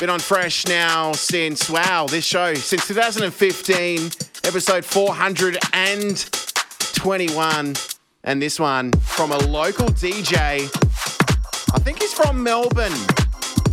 Been 0.00 0.08
on 0.08 0.18
Fresh 0.18 0.66
now 0.66 1.12
since, 1.12 1.68
wow, 1.68 2.06
this 2.08 2.24
show, 2.24 2.54
since 2.54 2.88
2015, 2.88 4.10
episode 4.44 4.82
421. 4.84 7.74
And 8.24 8.42
this 8.42 8.58
one 8.58 8.92
from 8.92 9.30
a 9.30 9.38
local 9.38 9.88
DJ. 9.88 10.70
I 11.74 11.78
think 11.80 12.00
he's 12.00 12.14
from 12.14 12.42
Melbourne, 12.42 12.94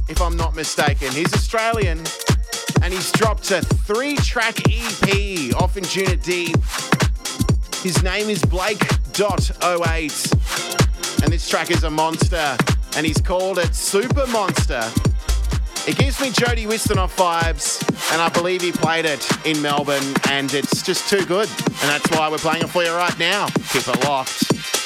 if 0.09 0.21
I'm 0.21 0.35
not 0.35 0.53
mistaken. 0.53 1.13
He's 1.13 1.33
Australian 1.33 2.03
and 2.81 2.93
he's 2.93 3.11
dropped 3.11 3.51
a 3.51 3.61
three 3.61 4.15
track 4.15 4.59
EP 4.67 5.53
off 5.55 5.75
Anjunadeep. 5.75 6.55
His 7.83 8.01
name 8.03 8.29
is 8.29 8.43
Blake.08 8.45 11.23
and 11.23 11.33
this 11.33 11.47
track 11.47 11.71
is 11.71 11.83
a 11.83 11.89
monster 11.89 12.57
and 12.95 13.05
he's 13.05 13.21
called 13.21 13.59
it 13.59 13.75
Super 13.75 14.25
Monster. 14.27 14.83
It 15.87 15.97
gives 15.97 16.21
me 16.21 16.31
Jody 16.31 16.65
Wisternoff 16.65 17.15
vibes, 17.15 17.81
and 18.11 18.21
I 18.21 18.29
believe 18.29 18.61
he 18.61 18.71
played 18.71 19.05
it 19.05 19.25
in 19.45 19.61
Melbourne, 19.61 20.13
and 20.29 20.53
it's 20.53 20.83
just 20.83 21.09
too 21.09 21.25
good. 21.25 21.49
And 21.49 21.89
that's 21.89 22.09
why 22.11 22.29
we're 22.29 22.37
playing 22.37 22.63
it 22.63 22.69
for 22.69 22.83
you 22.83 22.91
right 22.91 23.17
now. 23.17 23.47
Keep 23.47 23.87
it 23.87 24.03
locked. 24.03 24.78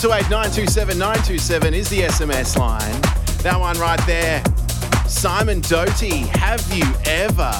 Two 0.00 0.12
eight 0.14 0.30
nine 0.30 0.50
two 0.50 0.66
seven 0.66 0.98
nine 0.98 1.22
two 1.24 1.36
seven 1.36 1.74
is 1.74 1.90
the 1.90 2.00
SMS 2.00 2.56
line. 2.56 3.02
That 3.42 3.60
one 3.60 3.78
right 3.78 4.00
there. 4.06 4.42
Simon 5.06 5.60
Doty, 5.60 6.20
Have 6.38 6.66
You 6.72 6.84
Ever? 7.04 7.52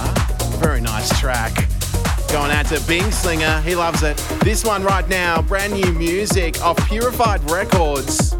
Very 0.57 0.80
nice 0.80 1.20
track. 1.20 1.55
Going 2.32 2.51
out 2.51 2.64
to 2.68 2.80
Bing 2.88 3.11
Slinger, 3.11 3.61
he 3.61 3.74
loves 3.74 4.03
it. 4.03 4.16
This 4.43 4.64
one 4.64 4.82
right 4.82 5.07
now, 5.11 5.43
brand 5.43 5.74
new 5.74 5.93
music 5.93 6.62
off 6.62 6.78
Purified 6.88 7.51
Records. 7.51 8.39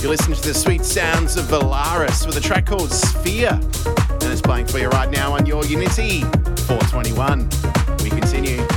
You're 0.00 0.10
listening 0.10 0.36
to 0.36 0.48
the 0.48 0.54
sweet 0.54 0.84
sounds 0.84 1.36
of 1.36 1.46
Volaris 1.46 2.24
with 2.24 2.36
a 2.36 2.40
track 2.40 2.66
called 2.66 2.92
Sphere. 2.92 3.50
And 3.50 4.22
it's 4.22 4.40
playing 4.40 4.66
for 4.66 4.78
you 4.78 4.88
right 4.90 5.10
now 5.10 5.32
on 5.32 5.44
your 5.44 5.64
Unity 5.64 6.20
421. 6.20 7.48
We 8.04 8.10
continue. 8.10 8.67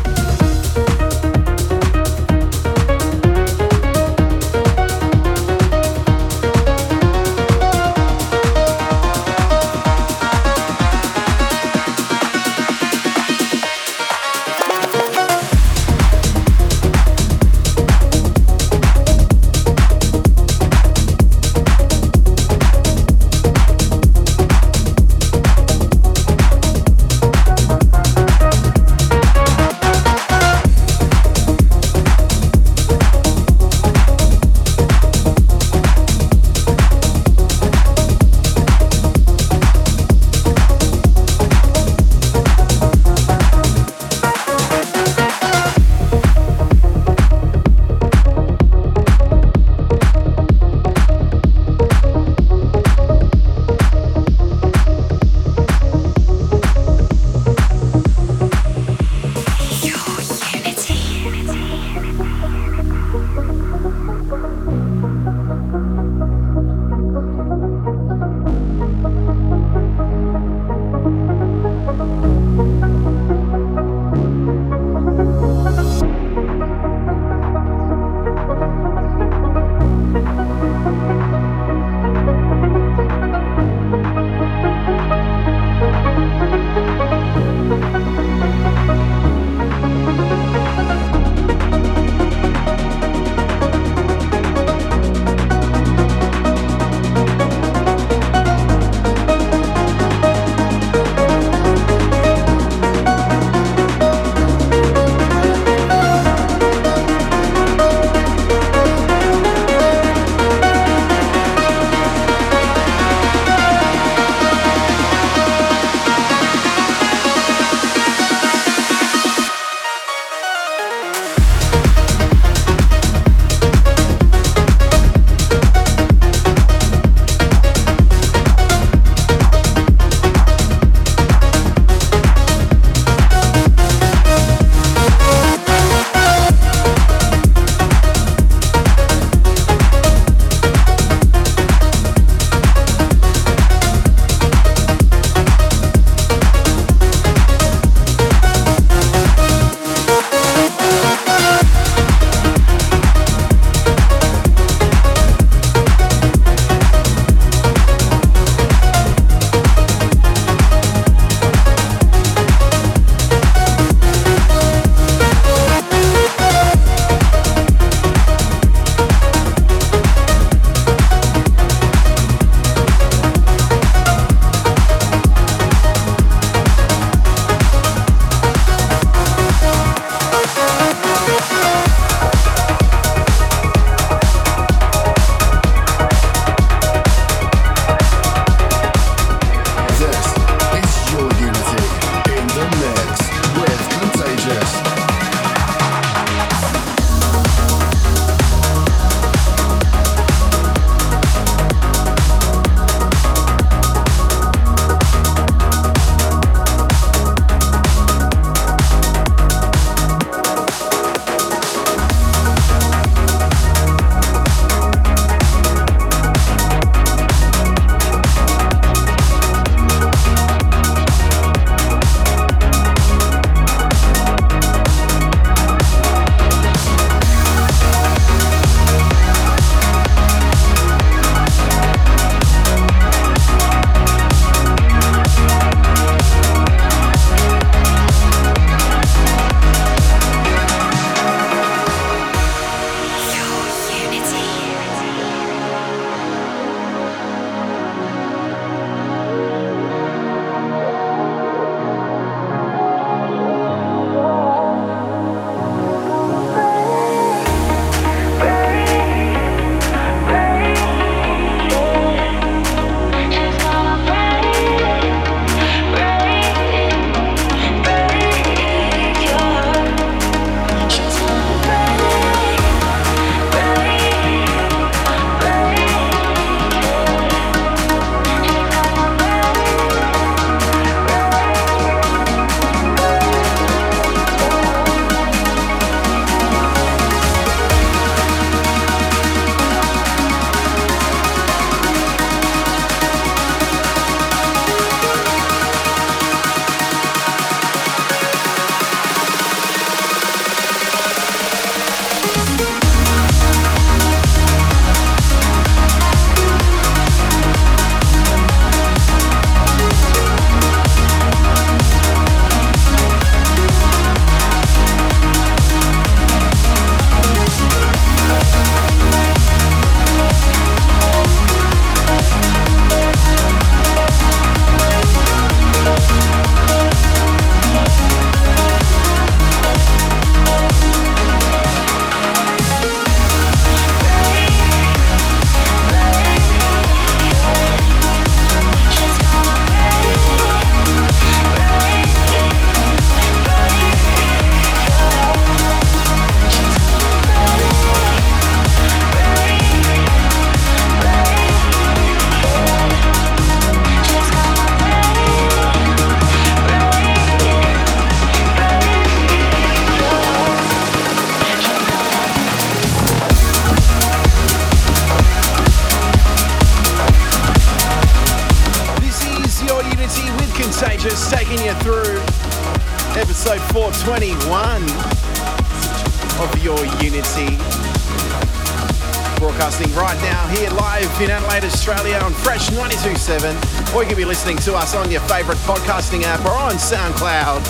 To 384.66 384.76
us 384.76 384.94
on 384.94 385.10
your 385.10 385.22
favourite 385.22 385.58
podcasting 385.62 386.22
app 386.22 386.46
or 386.46 386.52
on 386.52 386.74
SoundCloud. 386.74 387.62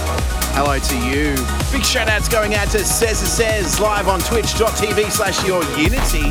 Hello 0.56 0.78
to 0.78 0.98
you. 1.08 1.36
Big 1.72 1.86
shout 1.86 2.10
outs 2.10 2.28
going 2.28 2.54
out 2.54 2.68
to 2.72 2.84
Cesar 2.84 3.26
Says 3.26 3.80
live 3.80 4.10
on 4.10 4.20
twitch.tv 4.20 5.10
slash 5.10 5.42
your 5.48 5.64
unity. 5.80 6.30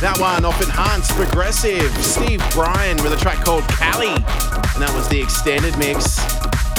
That 0.00 0.16
one 0.20 0.44
off 0.44 0.62
Enhanced 0.62 1.10
Progressive. 1.16 1.90
Steve 2.04 2.40
Brian 2.52 3.02
with 3.02 3.12
a 3.12 3.16
track 3.16 3.44
called 3.44 3.64
Cali. 3.64 4.14
And 4.14 4.80
that 4.80 4.92
was 4.94 5.08
the 5.08 5.20
extended 5.20 5.76
mix. 5.76 6.20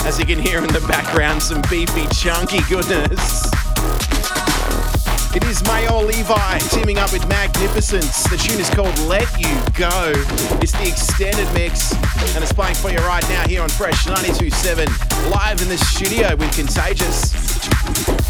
As 0.06 0.18
you 0.18 0.24
can 0.24 0.38
hear 0.38 0.60
in 0.60 0.72
the 0.72 0.84
background, 0.88 1.42
some 1.42 1.60
beefy, 1.68 2.06
chunky 2.14 2.60
goodness. 2.70 3.50
Is 5.48 5.62
Maor 5.62 6.06
Levi 6.06 6.58
teaming 6.68 6.98
up 6.98 7.10
with 7.10 7.26
Magnificence. 7.26 8.22
The 8.24 8.36
tune 8.36 8.60
is 8.60 8.68
called 8.68 8.98
Let 9.08 9.26
You 9.40 9.48
Go. 9.72 10.12
It's 10.60 10.72
the 10.72 10.86
extended 10.86 11.50
mix, 11.54 11.92
and 12.34 12.44
it's 12.44 12.52
playing 12.52 12.74
for 12.74 12.90
you 12.90 12.98
right 12.98 13.26
now 13.30 13.48
here 13.48 13.62
on 13.62 13.70
Fresh 13.70 14.04
92.7, 14.04 15.30
live 15.30 15.62
in 15.62 15.68
the 15.68 15.78
studio 15.78 16.36
with 16.36 16.54
Contagious 16.54 17.32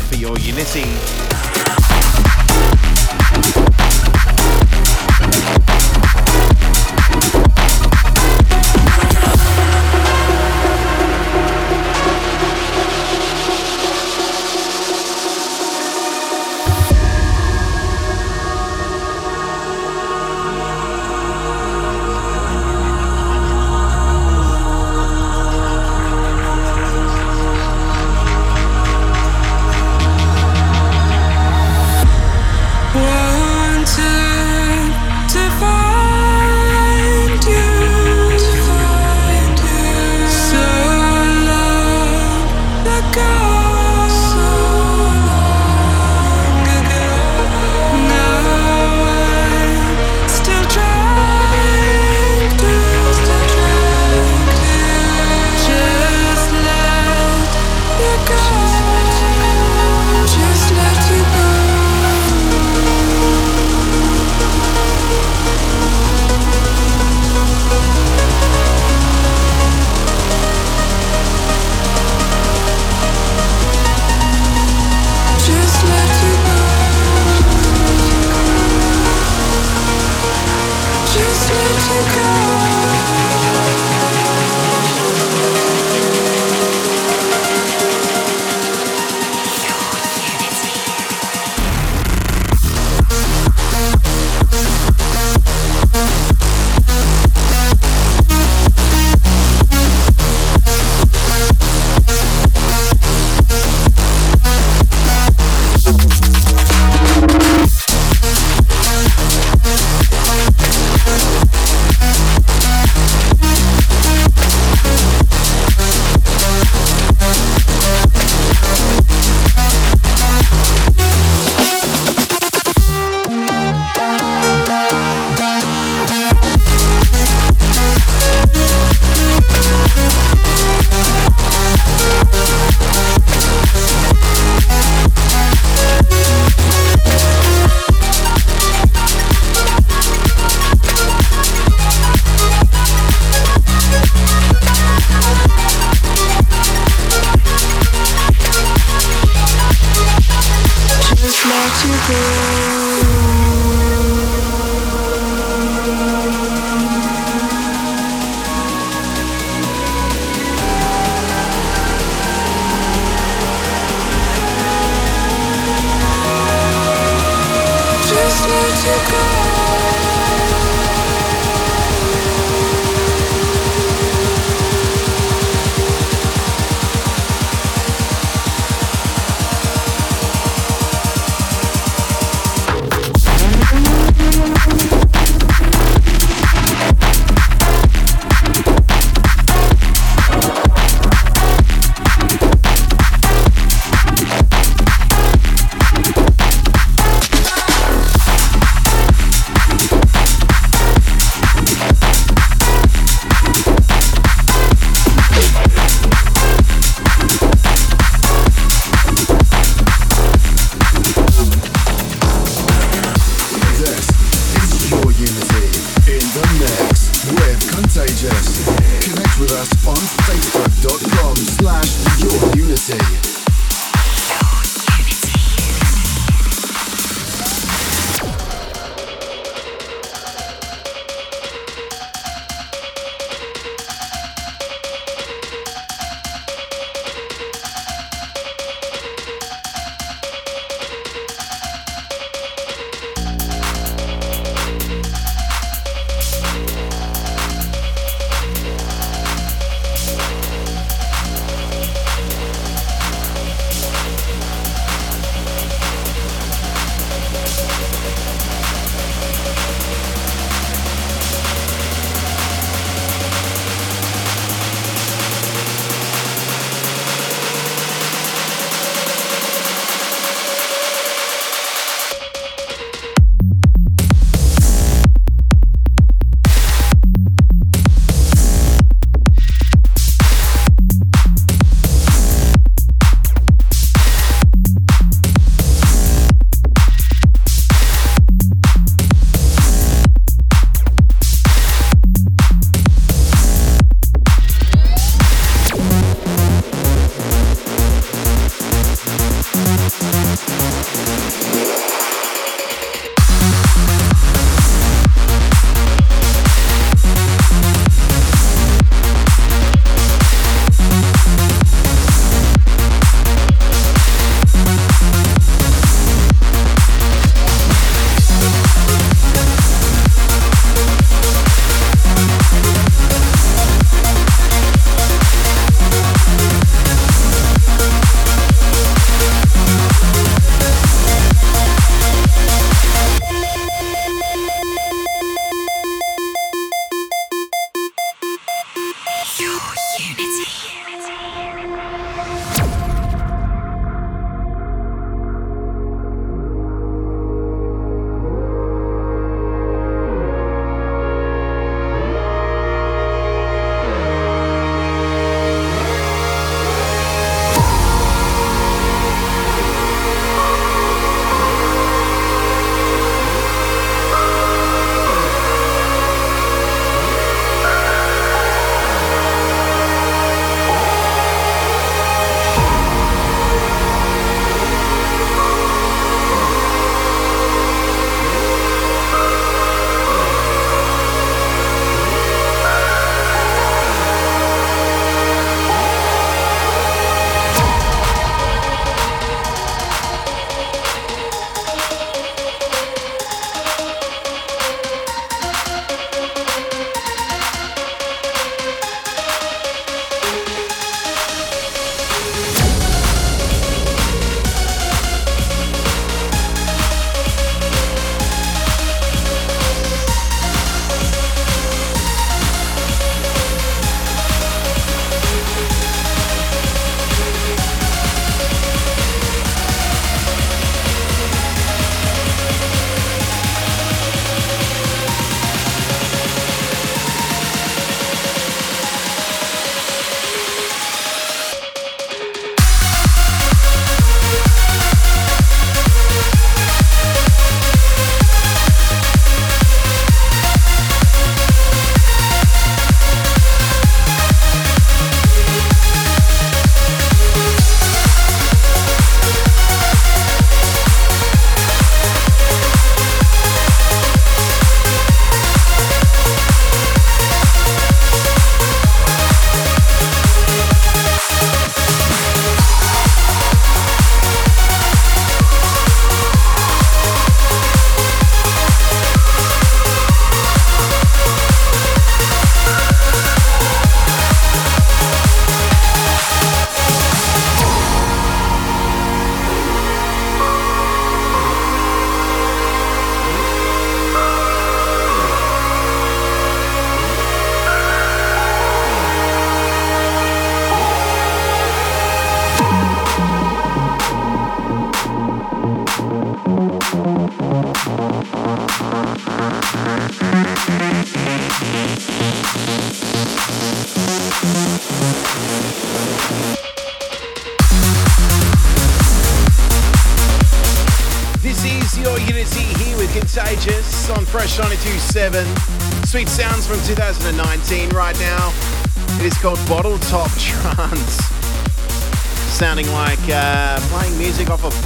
for 0.09 0.15
your 0.15 0.39
Unity. 0.39 0.86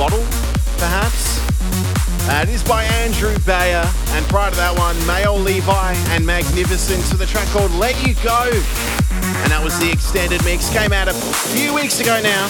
Bottle, 0.02 0.26
perhaps. 0.78 1.38
Uh, 2.28 2.42
it 2.42 2.48
is 2.48 2.64
by 2.64 2.82
Andrew 2.82 3.38
Bayer, 3.46 3.88
and 4.08 4.26
prior 4.26 4.50
to 4.50 4.56
that 4.56 4.76
one, 4.76 4.96
Maor 5.06 5.38
Levi 5.44 5.94
and 6.10 6.26
Magnificent 6.26 7.04
to 7.12 7.16
the 7.16 7.24
track 7.24 7.46
called 7.50 7.70
Let 7.70 7.94
You 8.04 8.14
Go. 8.14 8.50
And 8.50 9.52
that 9.52 9.60
was 9.62 9.78
the 9.78 9.92
extended 9.92 10.44
mix. 10.44 10.72
Came 10.72 10.92
out 10.92 11.06
a 11.06 11.14
few 11.14 11.72
weeks 11.72 12.00
ago 12.00 12.20
now. 12.20 12.48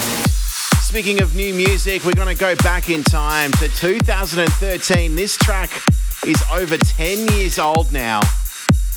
Speaking 0.81 1.21
of 1.21 1.35
new 1.35 1.53
music, 1.53 2.03
we're 2.03 2.13
going 2.13 2.35
to 2.35 2.41
go 2.41 2.55
back 2.63 2.89
in 2.89 3.03
time 3.03 3.51
to 3.61 3.67
2013. 3.67 5.13
This 5.13 5.37
track 5.37 5.69
is 6.25 6.43
over 6.51 6.75
10 6.75 7.27
years 7.37 7.59
old 7.59 7.93
now, 7.93 8.19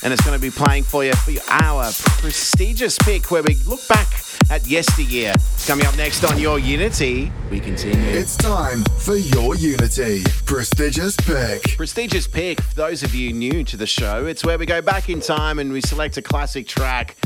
and 0.03 0.15
it's 0.15 0.25
going 0.25 0.35
to 0.35 0.41
be 0.41 0.51
playing 0.51 0.85
for 0.85 1.05
you 1.05 1.13
for 1.13 1.35
our 1.51 1.93
prestigious 2.23 2.97
pick 3.01 3.31
where 3.31 3.43
we 3.43 3.57
look 3.67 3.87
back 3.87 4.16
yesteryear. 4.67 5.35
Coming 5.67 5.87
up 5.87 5.97
next 5.97 6.25
on 6.25 6.39
Your 6.39 6.59
Unity, 6.59 7.33
we 7.51 7.61
continue. 7.61 8.11
It's 8.11 8.37
time 8.37 8.85
for 8.99 9.17
your 9.17 9.55
Unity 9.57 10.23
prestigious 10.45 11.17
pick. 11.17 11.77
Prestigious 11.77 12.27
pick, 12.27 12.61
for 12.61 12.75
those 12.75 13.03
of 13.03 13.15
you 13.15 13.33
new 13.33 13.65
to 13.65 13.77
the 13.77 13.87
show, 13.87 14.27
it's 14.27 14.45
where 14.45 14.59
we 14.59 14.67
go 14.67 14.81
back 14.81 15.09
in 15.09 15.21
time 15.21 15.59
and 15.59 15.73
we 15.73 15.81
select 15.81 16.17
a 16.17 16.23
classic 16.23 16.67
track. 16.67 17.17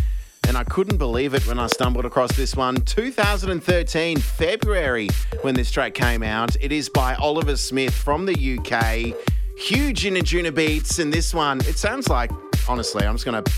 And 0.48 0.56
I 0.56 0.64
couldn't 0.64 0.96
believe 0.96 1.34
it 1.34 1.46
when 1.46 1.58
I 1.58 1.66
stumbled 1.68 2.04
across 2.04 2.32
this 2.32 2.56
one. 2.56 2.76
2013, 2.76 4.18
February, 4.18 5.08
when 5.42 5.54
this 5.54 5.70
track 5.70 5.94
came 5.94 6.22
out. 6.22 6.56
It 6.60 6.72
is 6.72 6.88
by 6.88 7.14
Oliver 7.14 7.56
Smith 7.56 7.94
from 7.94 8.26
the 8.26 8.58
UK. 8.58 9.14
Huge 9.58 10.06
in 10.06 10.14
Anjunabeats. 10.14 10.98
And 10.98 11.12
this 11.12 11.34
one, 11.34 11.60
it 11.60 11.78
sounds 11.78 12.08
like, 12.08 12.32
honestly, 12.68 13.06
I'm 13.06 13.14
just 13.14 13.26
going 13.26 13.44
to 13.44 13.52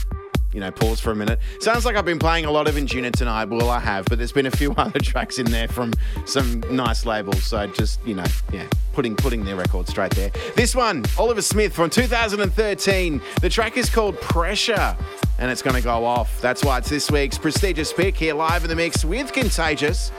you 0.52 0.60
know, 0.60 0.70
pause 0.70 1.00
for 1.00 1.10
a 1.10 1.16
minute. 1.16 1.38
Sounds 1.60 1.84
like 1.84 1.96
I've 1.96 2.04
been 2.04 2.18
playing 2.18 2.44
a 2.44 2.50
lot 2.50 2.68
of 2.68 2.74
Anjuna 2.74 3.12
tonight. 3.12 3.48
Well, 3.48 3.70
I 3.70 3.80
have, 3.80 4.04
but 4.06 4.18
there's 4.18 4.32
been 4.32 4.46
a 4.46 4.50
few 4.50 4.72
other 4.76 5.00
tracks 5.00 5.38
in 5.38 5.46
there 5.46 5.68
from 5.68 5.92
some 6.26 6.60
nice 6.70 7.06
labels. 7.06 7.42
So 7.44 7.66
just, 7.68 8.04
you 8.06 8.14
know, 8.14 8.24
yeah, 8.52 8.66
putting 8.92 9.16
putting 9.16 9.44
their 9.44 9.56
record 9.56 9.88
straight 9.88 10.14
there. 10.14 10.30
This 10.54 10.74
one, 10.74 11.04
Oliver 11.18 11.42
Smith 11.42 11.72
from 11.72 11.90
2013. 11.90 13.20
The 13.40 13.48
track 13.48 13.76
is 13.76 13.88
called 13.90 14.20
Pressure. 14.20 14.96
And 15.38 15.50
it's 15.50 15.62
going 15.62 15.74
to 15.74 15.82
go 15.82 16.04
off. 16.04 16.40
That's 16.40 16.62
why 16.62 16.78
it's 16.78 16.88
this 16.88 17.10
week's 17.10 17.36
prestigious 17.36 17.92
pick 17.92 18.16
here 18.16 18.34
live 18.34 18.62
in 18.62 18.70
the 18.70 18.76
mix 18.76 19.04
with 19.04 19.32
Contagious. 19.32 20.12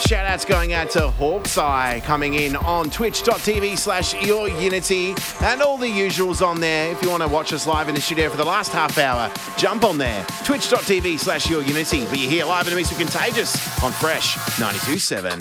Shout 0.00 0.26
outs 0.26 0.44
going 0.44 0.74
out 0.74 0.90
to 0.90 1.08
Hawkseye 1.08 2.02
coming 2.02 2.34
in 2.34 2.54
on 2.56 2.90
twitch.tv 2.90 3.78
slash 3.78 4.14
your 4.22 4.48
unity 4.48 5.14
and 5.40 5.62
all 5.62 5.78
the 5.78 5.86
usuals 5.86 6.46
on 6.46 6.60
there. 6.60 6.92
If 6.92 7.02
you 7.02 7.08
want 7.08 7.22
to 7.22 7.28
watch 7.28 7.52
us 7.52 7.66
live 7.66 7.88
in 7.88 7.94
the 7.94 8.00
studio 8.00 8.28
for 8.28 8.36
the 8.36 8.44
last 8.44 8.72
half 8.72 8.98
hour, 8.98 9.32
jump 9.66 9.82
on 9.82 9.98
there. 9.98 10.24
Twitch.tv 10.44 11.18
slash 11.18 11.50
your 11.50 11.60
unity. 11.60 12.04
But 12.04 12.20
you're 12.20 12.30
here 12.30 12.44
live 12.44 12.68
in 12.68 12.70
the 12.70 12.76
mix 12.76 12.88
with 12.90 13.00
Contagious 13.00 13.56
on 13.82 13.90
Fresh 13.90 14.36
92.7. 14.60 15.32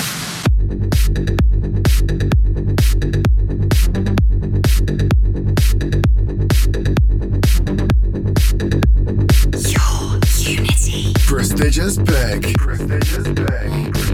Your 9.72 10.20
Unity. 10.56 11.14
Prestigious 11.28 11.98
pick. 12.00 12.58
Prestigious 12.58 13.28
pick. 13.28 14.05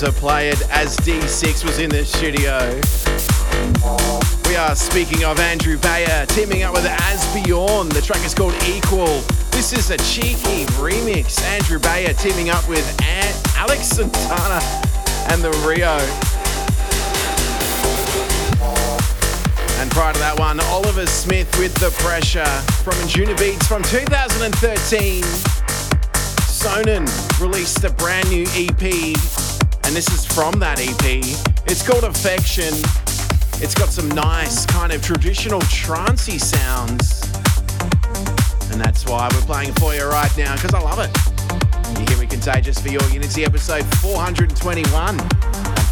To 0.00 0.10
play 0.12 0.48
it 0.48 0.62
as 0.70 0.96
D6 0.96 1.62
was 1.62 1.78
in 1.78 1.90
the 1.90 2.06
studio. 2.06 2.56
We 4.48 4.56
are 4.56 4.74
speaking 4.74 5.24
of 5.24 5.38
Andrew 5.38 5.76
Bayer 5.76 6.24
teaming 6.24 6.62
up 6.62 6.72
with 6.72 6.86
Asbjorn. 6.86 7.92
The 7.92 8.00
track 8.00 8.24
is 8.24 8.32
called 8.32 8.54
Equal. 8.66 9.20
This 9.50 9.74
is 9.74 9.90
a 9.90 9.98
cheeky 9.98 10.64
remix. 10.80 11.42
Andrew 11.42 11.78
Bayer 11.78 12.14
teaming 12.14 12.48
up 12.48 12.66
with 12.66 12.86
An- 13.02 13.34
Alex 13.56 13.88
Sonata 13.88 14.64
and 15.28 15.44
the 15.44 15.50
Rio. 15.68 15.98
And 19.82 19.90
prior 19.90 20.14
to 20.14 20.18
that 20.20 20.36
one, 20.38 20.60
Oliver 20.60 21.04
Smith 21.04 21.54
with 21.58 21.74
The 21.74 21.90
Pressure 22.02 22.46
from 22.84 22.94
Anjunabeats 22.94 23.66
from 23.66 23.82
2013. 23.82 25.24
SØNIN 26.60 27.40
released 27.40 27.84
a 27.84 27.90
brand 27.92 28.28
new 28.30 28.46
EP, 28.54 29.16
and 29.90 29.96
this 29.96 30.08
is 30.12 30.24
from 30.24 30.60
that 30.60 30.78
EP. 30.78 31.18
It's 31.66 31.84
called 31.84 32.04
Affection. 32.04 32.72
It's 33.60 33.74
got 33.74 33.88
some 33.88 34.08
nice 34.10 34.64
kind 34.66 34.92
of 34.92 35.02
traditional 35.02 35.58
trancey 35.62 36.38
sounds. 36.38 37.20
And 38.70 38.80
that's 38.80 39.04
why 39.06 39.28
we're 39.32 39.40
playing 39.40 39.70
it 39.70 39.78
for 39.80 39.92
you 39.92 40.04
right 40.04 40.30
now, 40.38 40.54
because 40.54 40.74
I 40.74 40.80
love 40.80 41.00
it. 41.00 41.98
You 41.98 42.06
hear 42.06 42.18
me 42.18 42.28
contagious 42.28 42.78
for 42.78 42.88
your 42.88 43.02
Unity 43.10 43.44
episode 43.44 43.84
421 43.96 44.94
on 44.94 45.18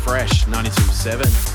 Fresh 0.04 0.44
92.7. 0.44 1.47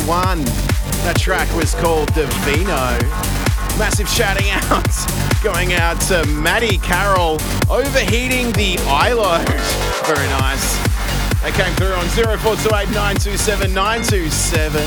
2021. 0.00 0.44
That 1.04 1.16
track 1.18 1.48
was 1.54 1.74
called 1.74 2.12
Divino. 2.12 2.98
Massive 3.78 4.08
shouting 4.08 4.50
out 4.50 4.88
going 5.42 5.74
out 5.74 6.00
to 6.08 6.26
Maddie 6.26 6.78
Carroll, 6.78 7.38
overheating 7.70 8.52
the 8.52 8.76
ILO. 8.88 9.38
Very 10.04 10.28
nice. 10.40 10.76
They 11.42 11.52
came 11.52 11.72
through 11.76 11.94
on 11.94 12.06
0428 12.08 12.88
927 12.92 13.72
927. 13.72 14.82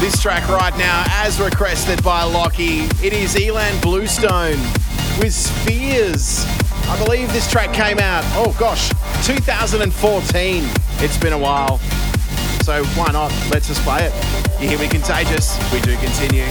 This 0.00 0.20
track 0.20 0.46
right 0.48 0.76
now, 0.78 1.04
as 1.08 1.40
requested 1.40 2.02
by 2.04 2.22
Lockie, 2.22 2.86
it 3.02 3.12
is 3.12 3.34
Ilan 3.34 3.80
Bluestone 3.82 4.58
with 5.18 5.34
Spheres. 5.34 6.44
I 6.86 6.96
believe 7.04 7.32
this 7.32 7.50
track 7.50 7.72
came 7.72 7.98
out, 7.98 8.24
oh 8.36 8.54
gosh, 8.58 8.90
2014. 9.26 10.64
It's 11.00 11.18
been 11.18 11.32
a 11.32 11.38
while. 11.38 11.80
So 12.68 12.84
why 13.00 13.10
not? 13.12 13.32
Let's 13.50 13.66
just 13.66 13.80
play 13.80 14.04
it. 14.04 14.12
You 14.60 14.68
hear 14.68 14.78
me 14.78 14.88
contagious? 14.88 15.56
We 15.72 15.80
do 15.80 15.96
continue. 15.96 16.44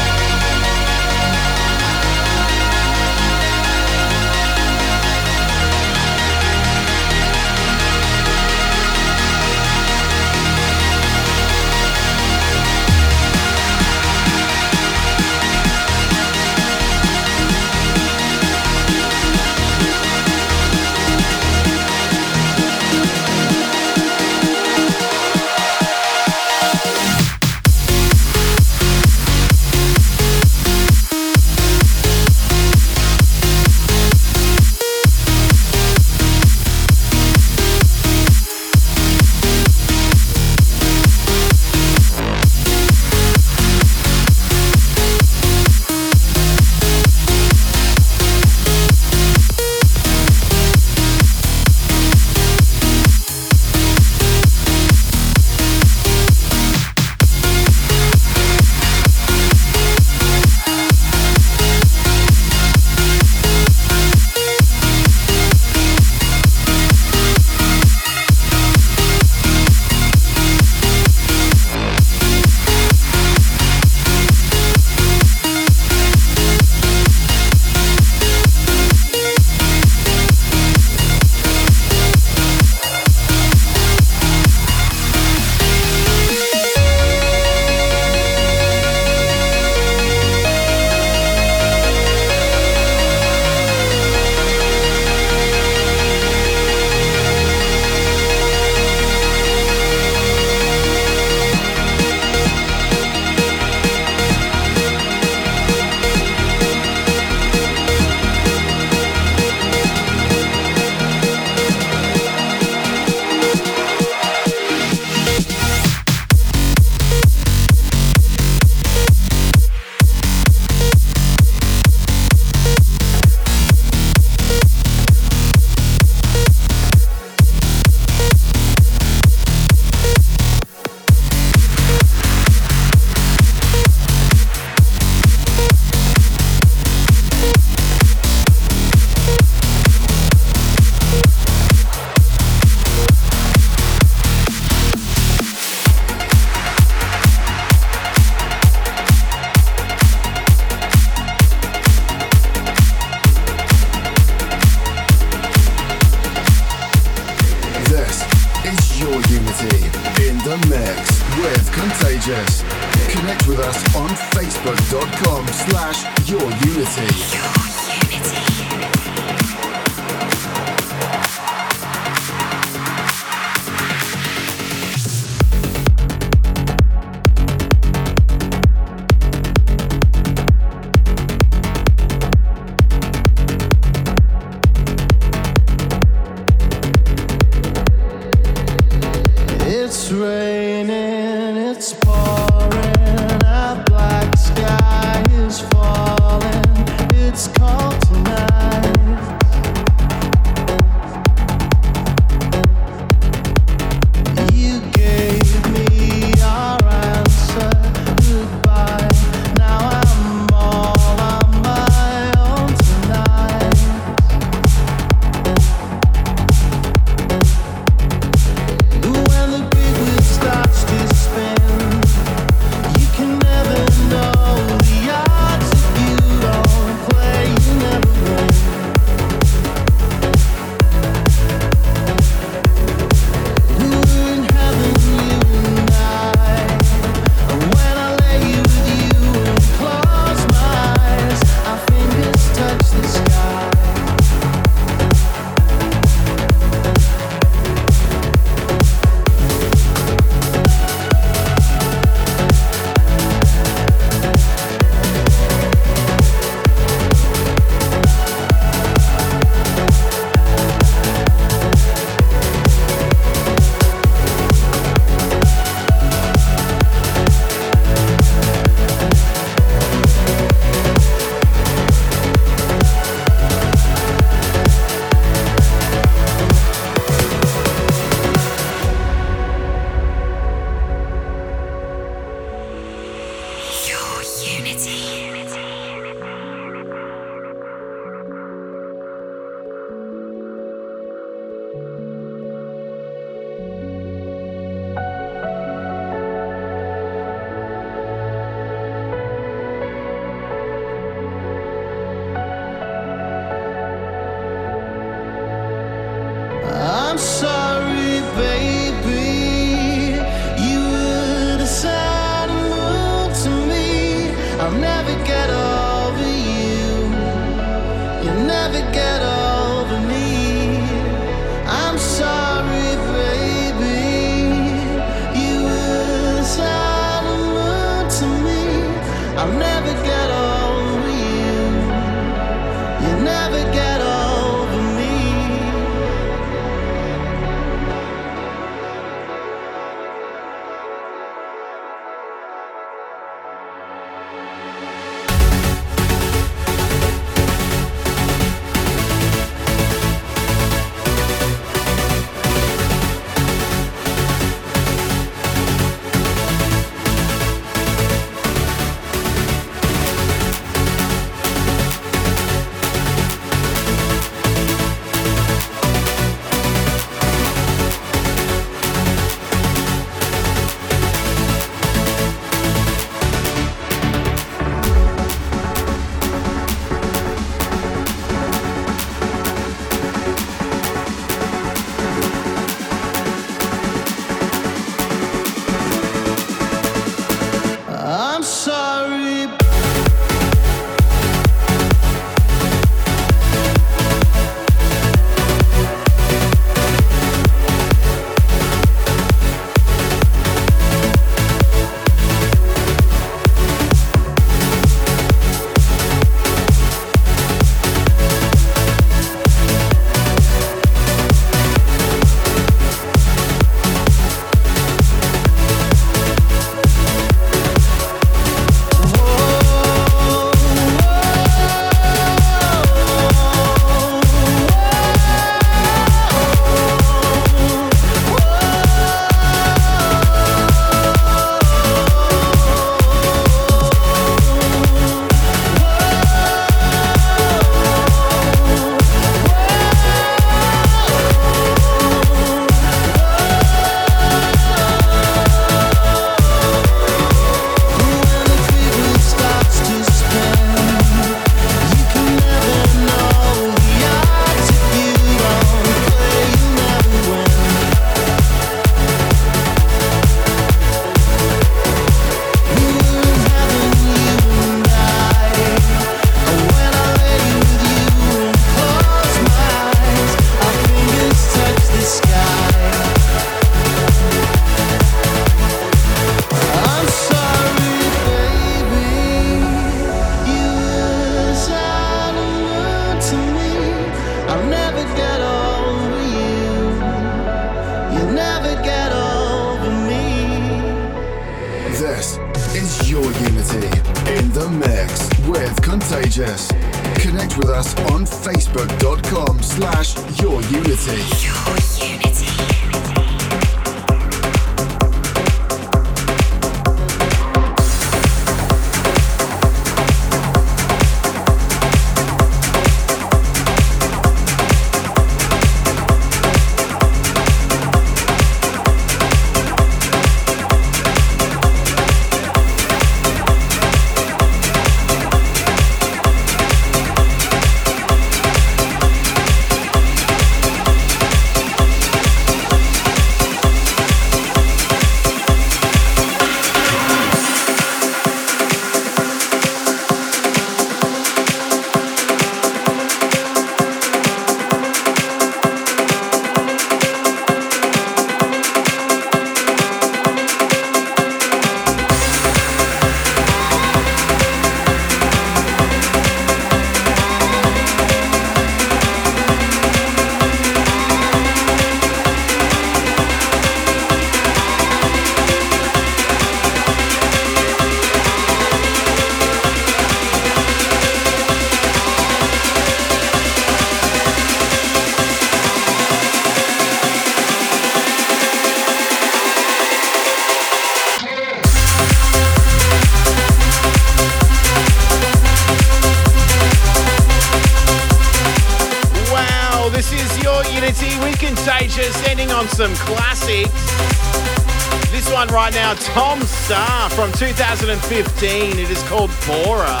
2015. 597.84 598.78
It 598.78 598.90
is 598.90 599.02
called 599.08 599.30
Bora. 599.44 600.00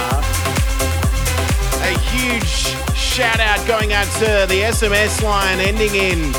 A 1.84 1.92
huge 2.08 2.72
shout 2.96 3.40
out 3.40 3.60
going 3.68 3.92
out 3.92 4.06
to 4.24 4.48
the 4.48 4.72
SMS 4.72 5.22
line 5.22 5.60
ending 5.60 5.94
in 5.94 6.32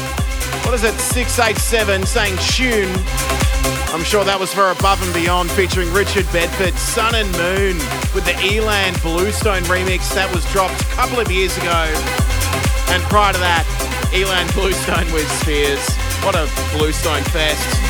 what 0.66 0.74
is 0.74 0.84
it, 0.84 0.98
687 0.98 2.08
saying 2.08 2.36
tune. 2.50 2.90
I'm 3.94 4.04
sure 4.04 4.26
that 4.26 4.40
was 4.40 4.52
for 4.52 4.72
Above 4.72 4.98
and 5.06 5.14
Beyond 5.14 5.52
featuring 5.52 5.94
Richard 5.94 6.26
Bedford, 6.34 6.74
Sun 6.74 7.14
and 7.14 7.30
Moon 7.38 7.78
with 8.18 8.26
the 8.26 8.34
Ilan 8.42 9.00
Bluestone 9.04 9.62
remix 9.70 10.10
that 10.18 10.26
was 10.34 10.42
dropped 10.50 10.82
a 10.82 10.86
couple 10.98 11.20
of 11.20 11.30
years 11.30 11.56
ago. 11.58 11.86
And 12.90 13.04
prior 13.06 13.34
to 13.34 13.40
that, 13.46 13.70
Ilan 14.10 14.50
Bluestone 14.58 15.06
with 15.14 15.30
Spears. 15.46 15.86
What 16.26 16.34
a 16.34 16.50
Bluestone 16.74 17.22
fest. 17.30 17.85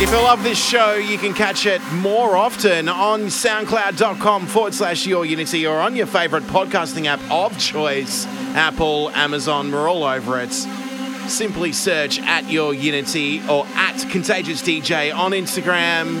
If 0.00 0.10
you 0.10 0.16
love 0.16 0.42
this 0.42 0.58
show, 0.58 0.94
you 0.94 1.18
can 1.18 1.34
catch 1.34 1.66
it 1.66 1.82
more 1.92 2.36
often 2.36 2.88
on 2.88 3.22
soundcloud.com 3.22 4.46
forward 4.46 4.74
slash 4.74 5.06
your 5.06 5.24
unity 5.24 5.66
or 5.66 5.78
on 5.78 5.96
your 5.96 6.06
favorite 6.06 6.44
podcasting 6.44 7.06
app 7.06 7.20
of 7.30 7.58
choice 7.58 8.26
Apple, 8.54 9.10
Amazon, 9.10 9.70
we're 9.70 9.88
all 9.88 10.04
over 10.04 10.40
it. 10.40 10.52
Simply 10.52 11.72
search 11.72 12.20
at 12.22 12.50
your 12.50 12.72
unity 12.74 13.40
or 13.48 13.66
at 13.74 13.98
contagious 14.10 14.62
DJ 14.62 15.14
on 15.14 15.32
Instagram. 15.32 16.18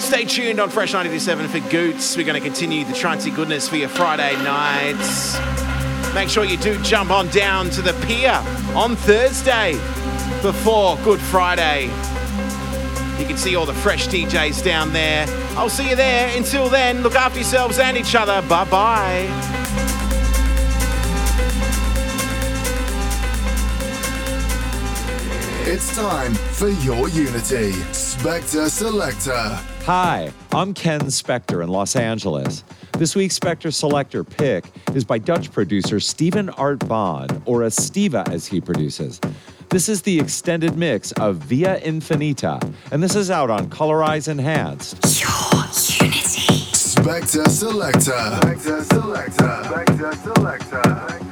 Stay 0.00 0.24
tuned 0.24 0.60
on 0.60 0.68
Fresh 0.68 0.92
927 0.92 1.48
for 1.48 1.70
Goots. 1.70 2.16
We're 2.16 2.26
going 2.26 2.40
to 2.40 2.46
continue 2.46 2.84
the 2.84 2.92
trancy 2.92 3.30
goodness 3.30 3.68
for 3.68 3.76
your 3.76 3.88
Friday 3.88 4.34
nights. 4.42 5.38
Make 6.14 6.28
sure 6.28 6.44
you 6.44 6.56
do 6.56 6.80
jump 6.82 7.10
on 7.10 7.28
down 7.28 7.70
to 7.70 7.82
the 7.82 7.92
pier 8.06 8.42
on 8.74 8.96
Thursday 8.96 9.78
before 10.42 10.96
Good 10.98 11.20
Friday. 11.20 11.84
You 13.18 13.26
can 13.26 13.36
see 13.36 13.56
all 13.56 13.66
the 13.66 13.74
fresh 13.74 14.08
DJs 14.08 14.64
down 14.64 14.92
there. 14.92 15.26
I'll 15.56 15.68
see 15.68 15.90
you 15.90 15.96
there. 15.96 16.34
Until 16.36 16.68
then, 16.68 17.02
look 17.02 17.14
after 17.14 17.38
yourselves 17.38 17.78
and 17.78 17.96
each 17.96 18.14
other. 18.14 18.40
Bye 18.48 18.64
bye. 18.64 19.60
It's 25.66 25.94
time 25.94 26.34
for 26.34 26.68
your 26.68 27.08
Unity. 27.10 27.72
Spectre 27.92 28.68
Selector. 28.68 29.58
Hi, 29.84 30.32
I'm 30.52 30.74
Ken 30.74 31.00
Spector 31.02 31.62
in 31.62 31.68
Los 31.68 31.96
Angeles. 31.96 32.64
This 32.92 33.14
week's 33.14 33.34
Spectre 33.34 33.70
Selector 33.70 34.24
pick 34.24 34.64
is 34.94 35.04
by 35.04 35.18
Dutch 35.18 35.52
producer 35.52 36.00
Steven 36.00 36.50
Art 36.50 36.86
Bond, 36.88 37.40
or 37.46 37.60
Estiva 37.60 38.28
as 38.30 38.46
he 38.46 38.60
produces. 38.60 39.20
This 39.70 39.88
is 39.88 40.02
the 40.02 40.18
extended 40.18 40.76
mix 40.76 41.12
of 41.12 41.36
Via 41.36 41.80
Infinita, 41.80 42.60
and 42.90 43.00
this 43.00 43.14
is 43.14 43.30
out 43.30 43.50
on 43.50 43.70
Colorize 43.70 44.26
Enhanced. 44.26 44.96
Your 45.20 46.08
unity. 46.08 46.74
Spectre 46.74 47.48
Selector. 47.48 48.00
Spectre 48.00 48.82
Selector. 48.82 49.62
Spectre 49.62 50.12
Selector. 50.24 51.29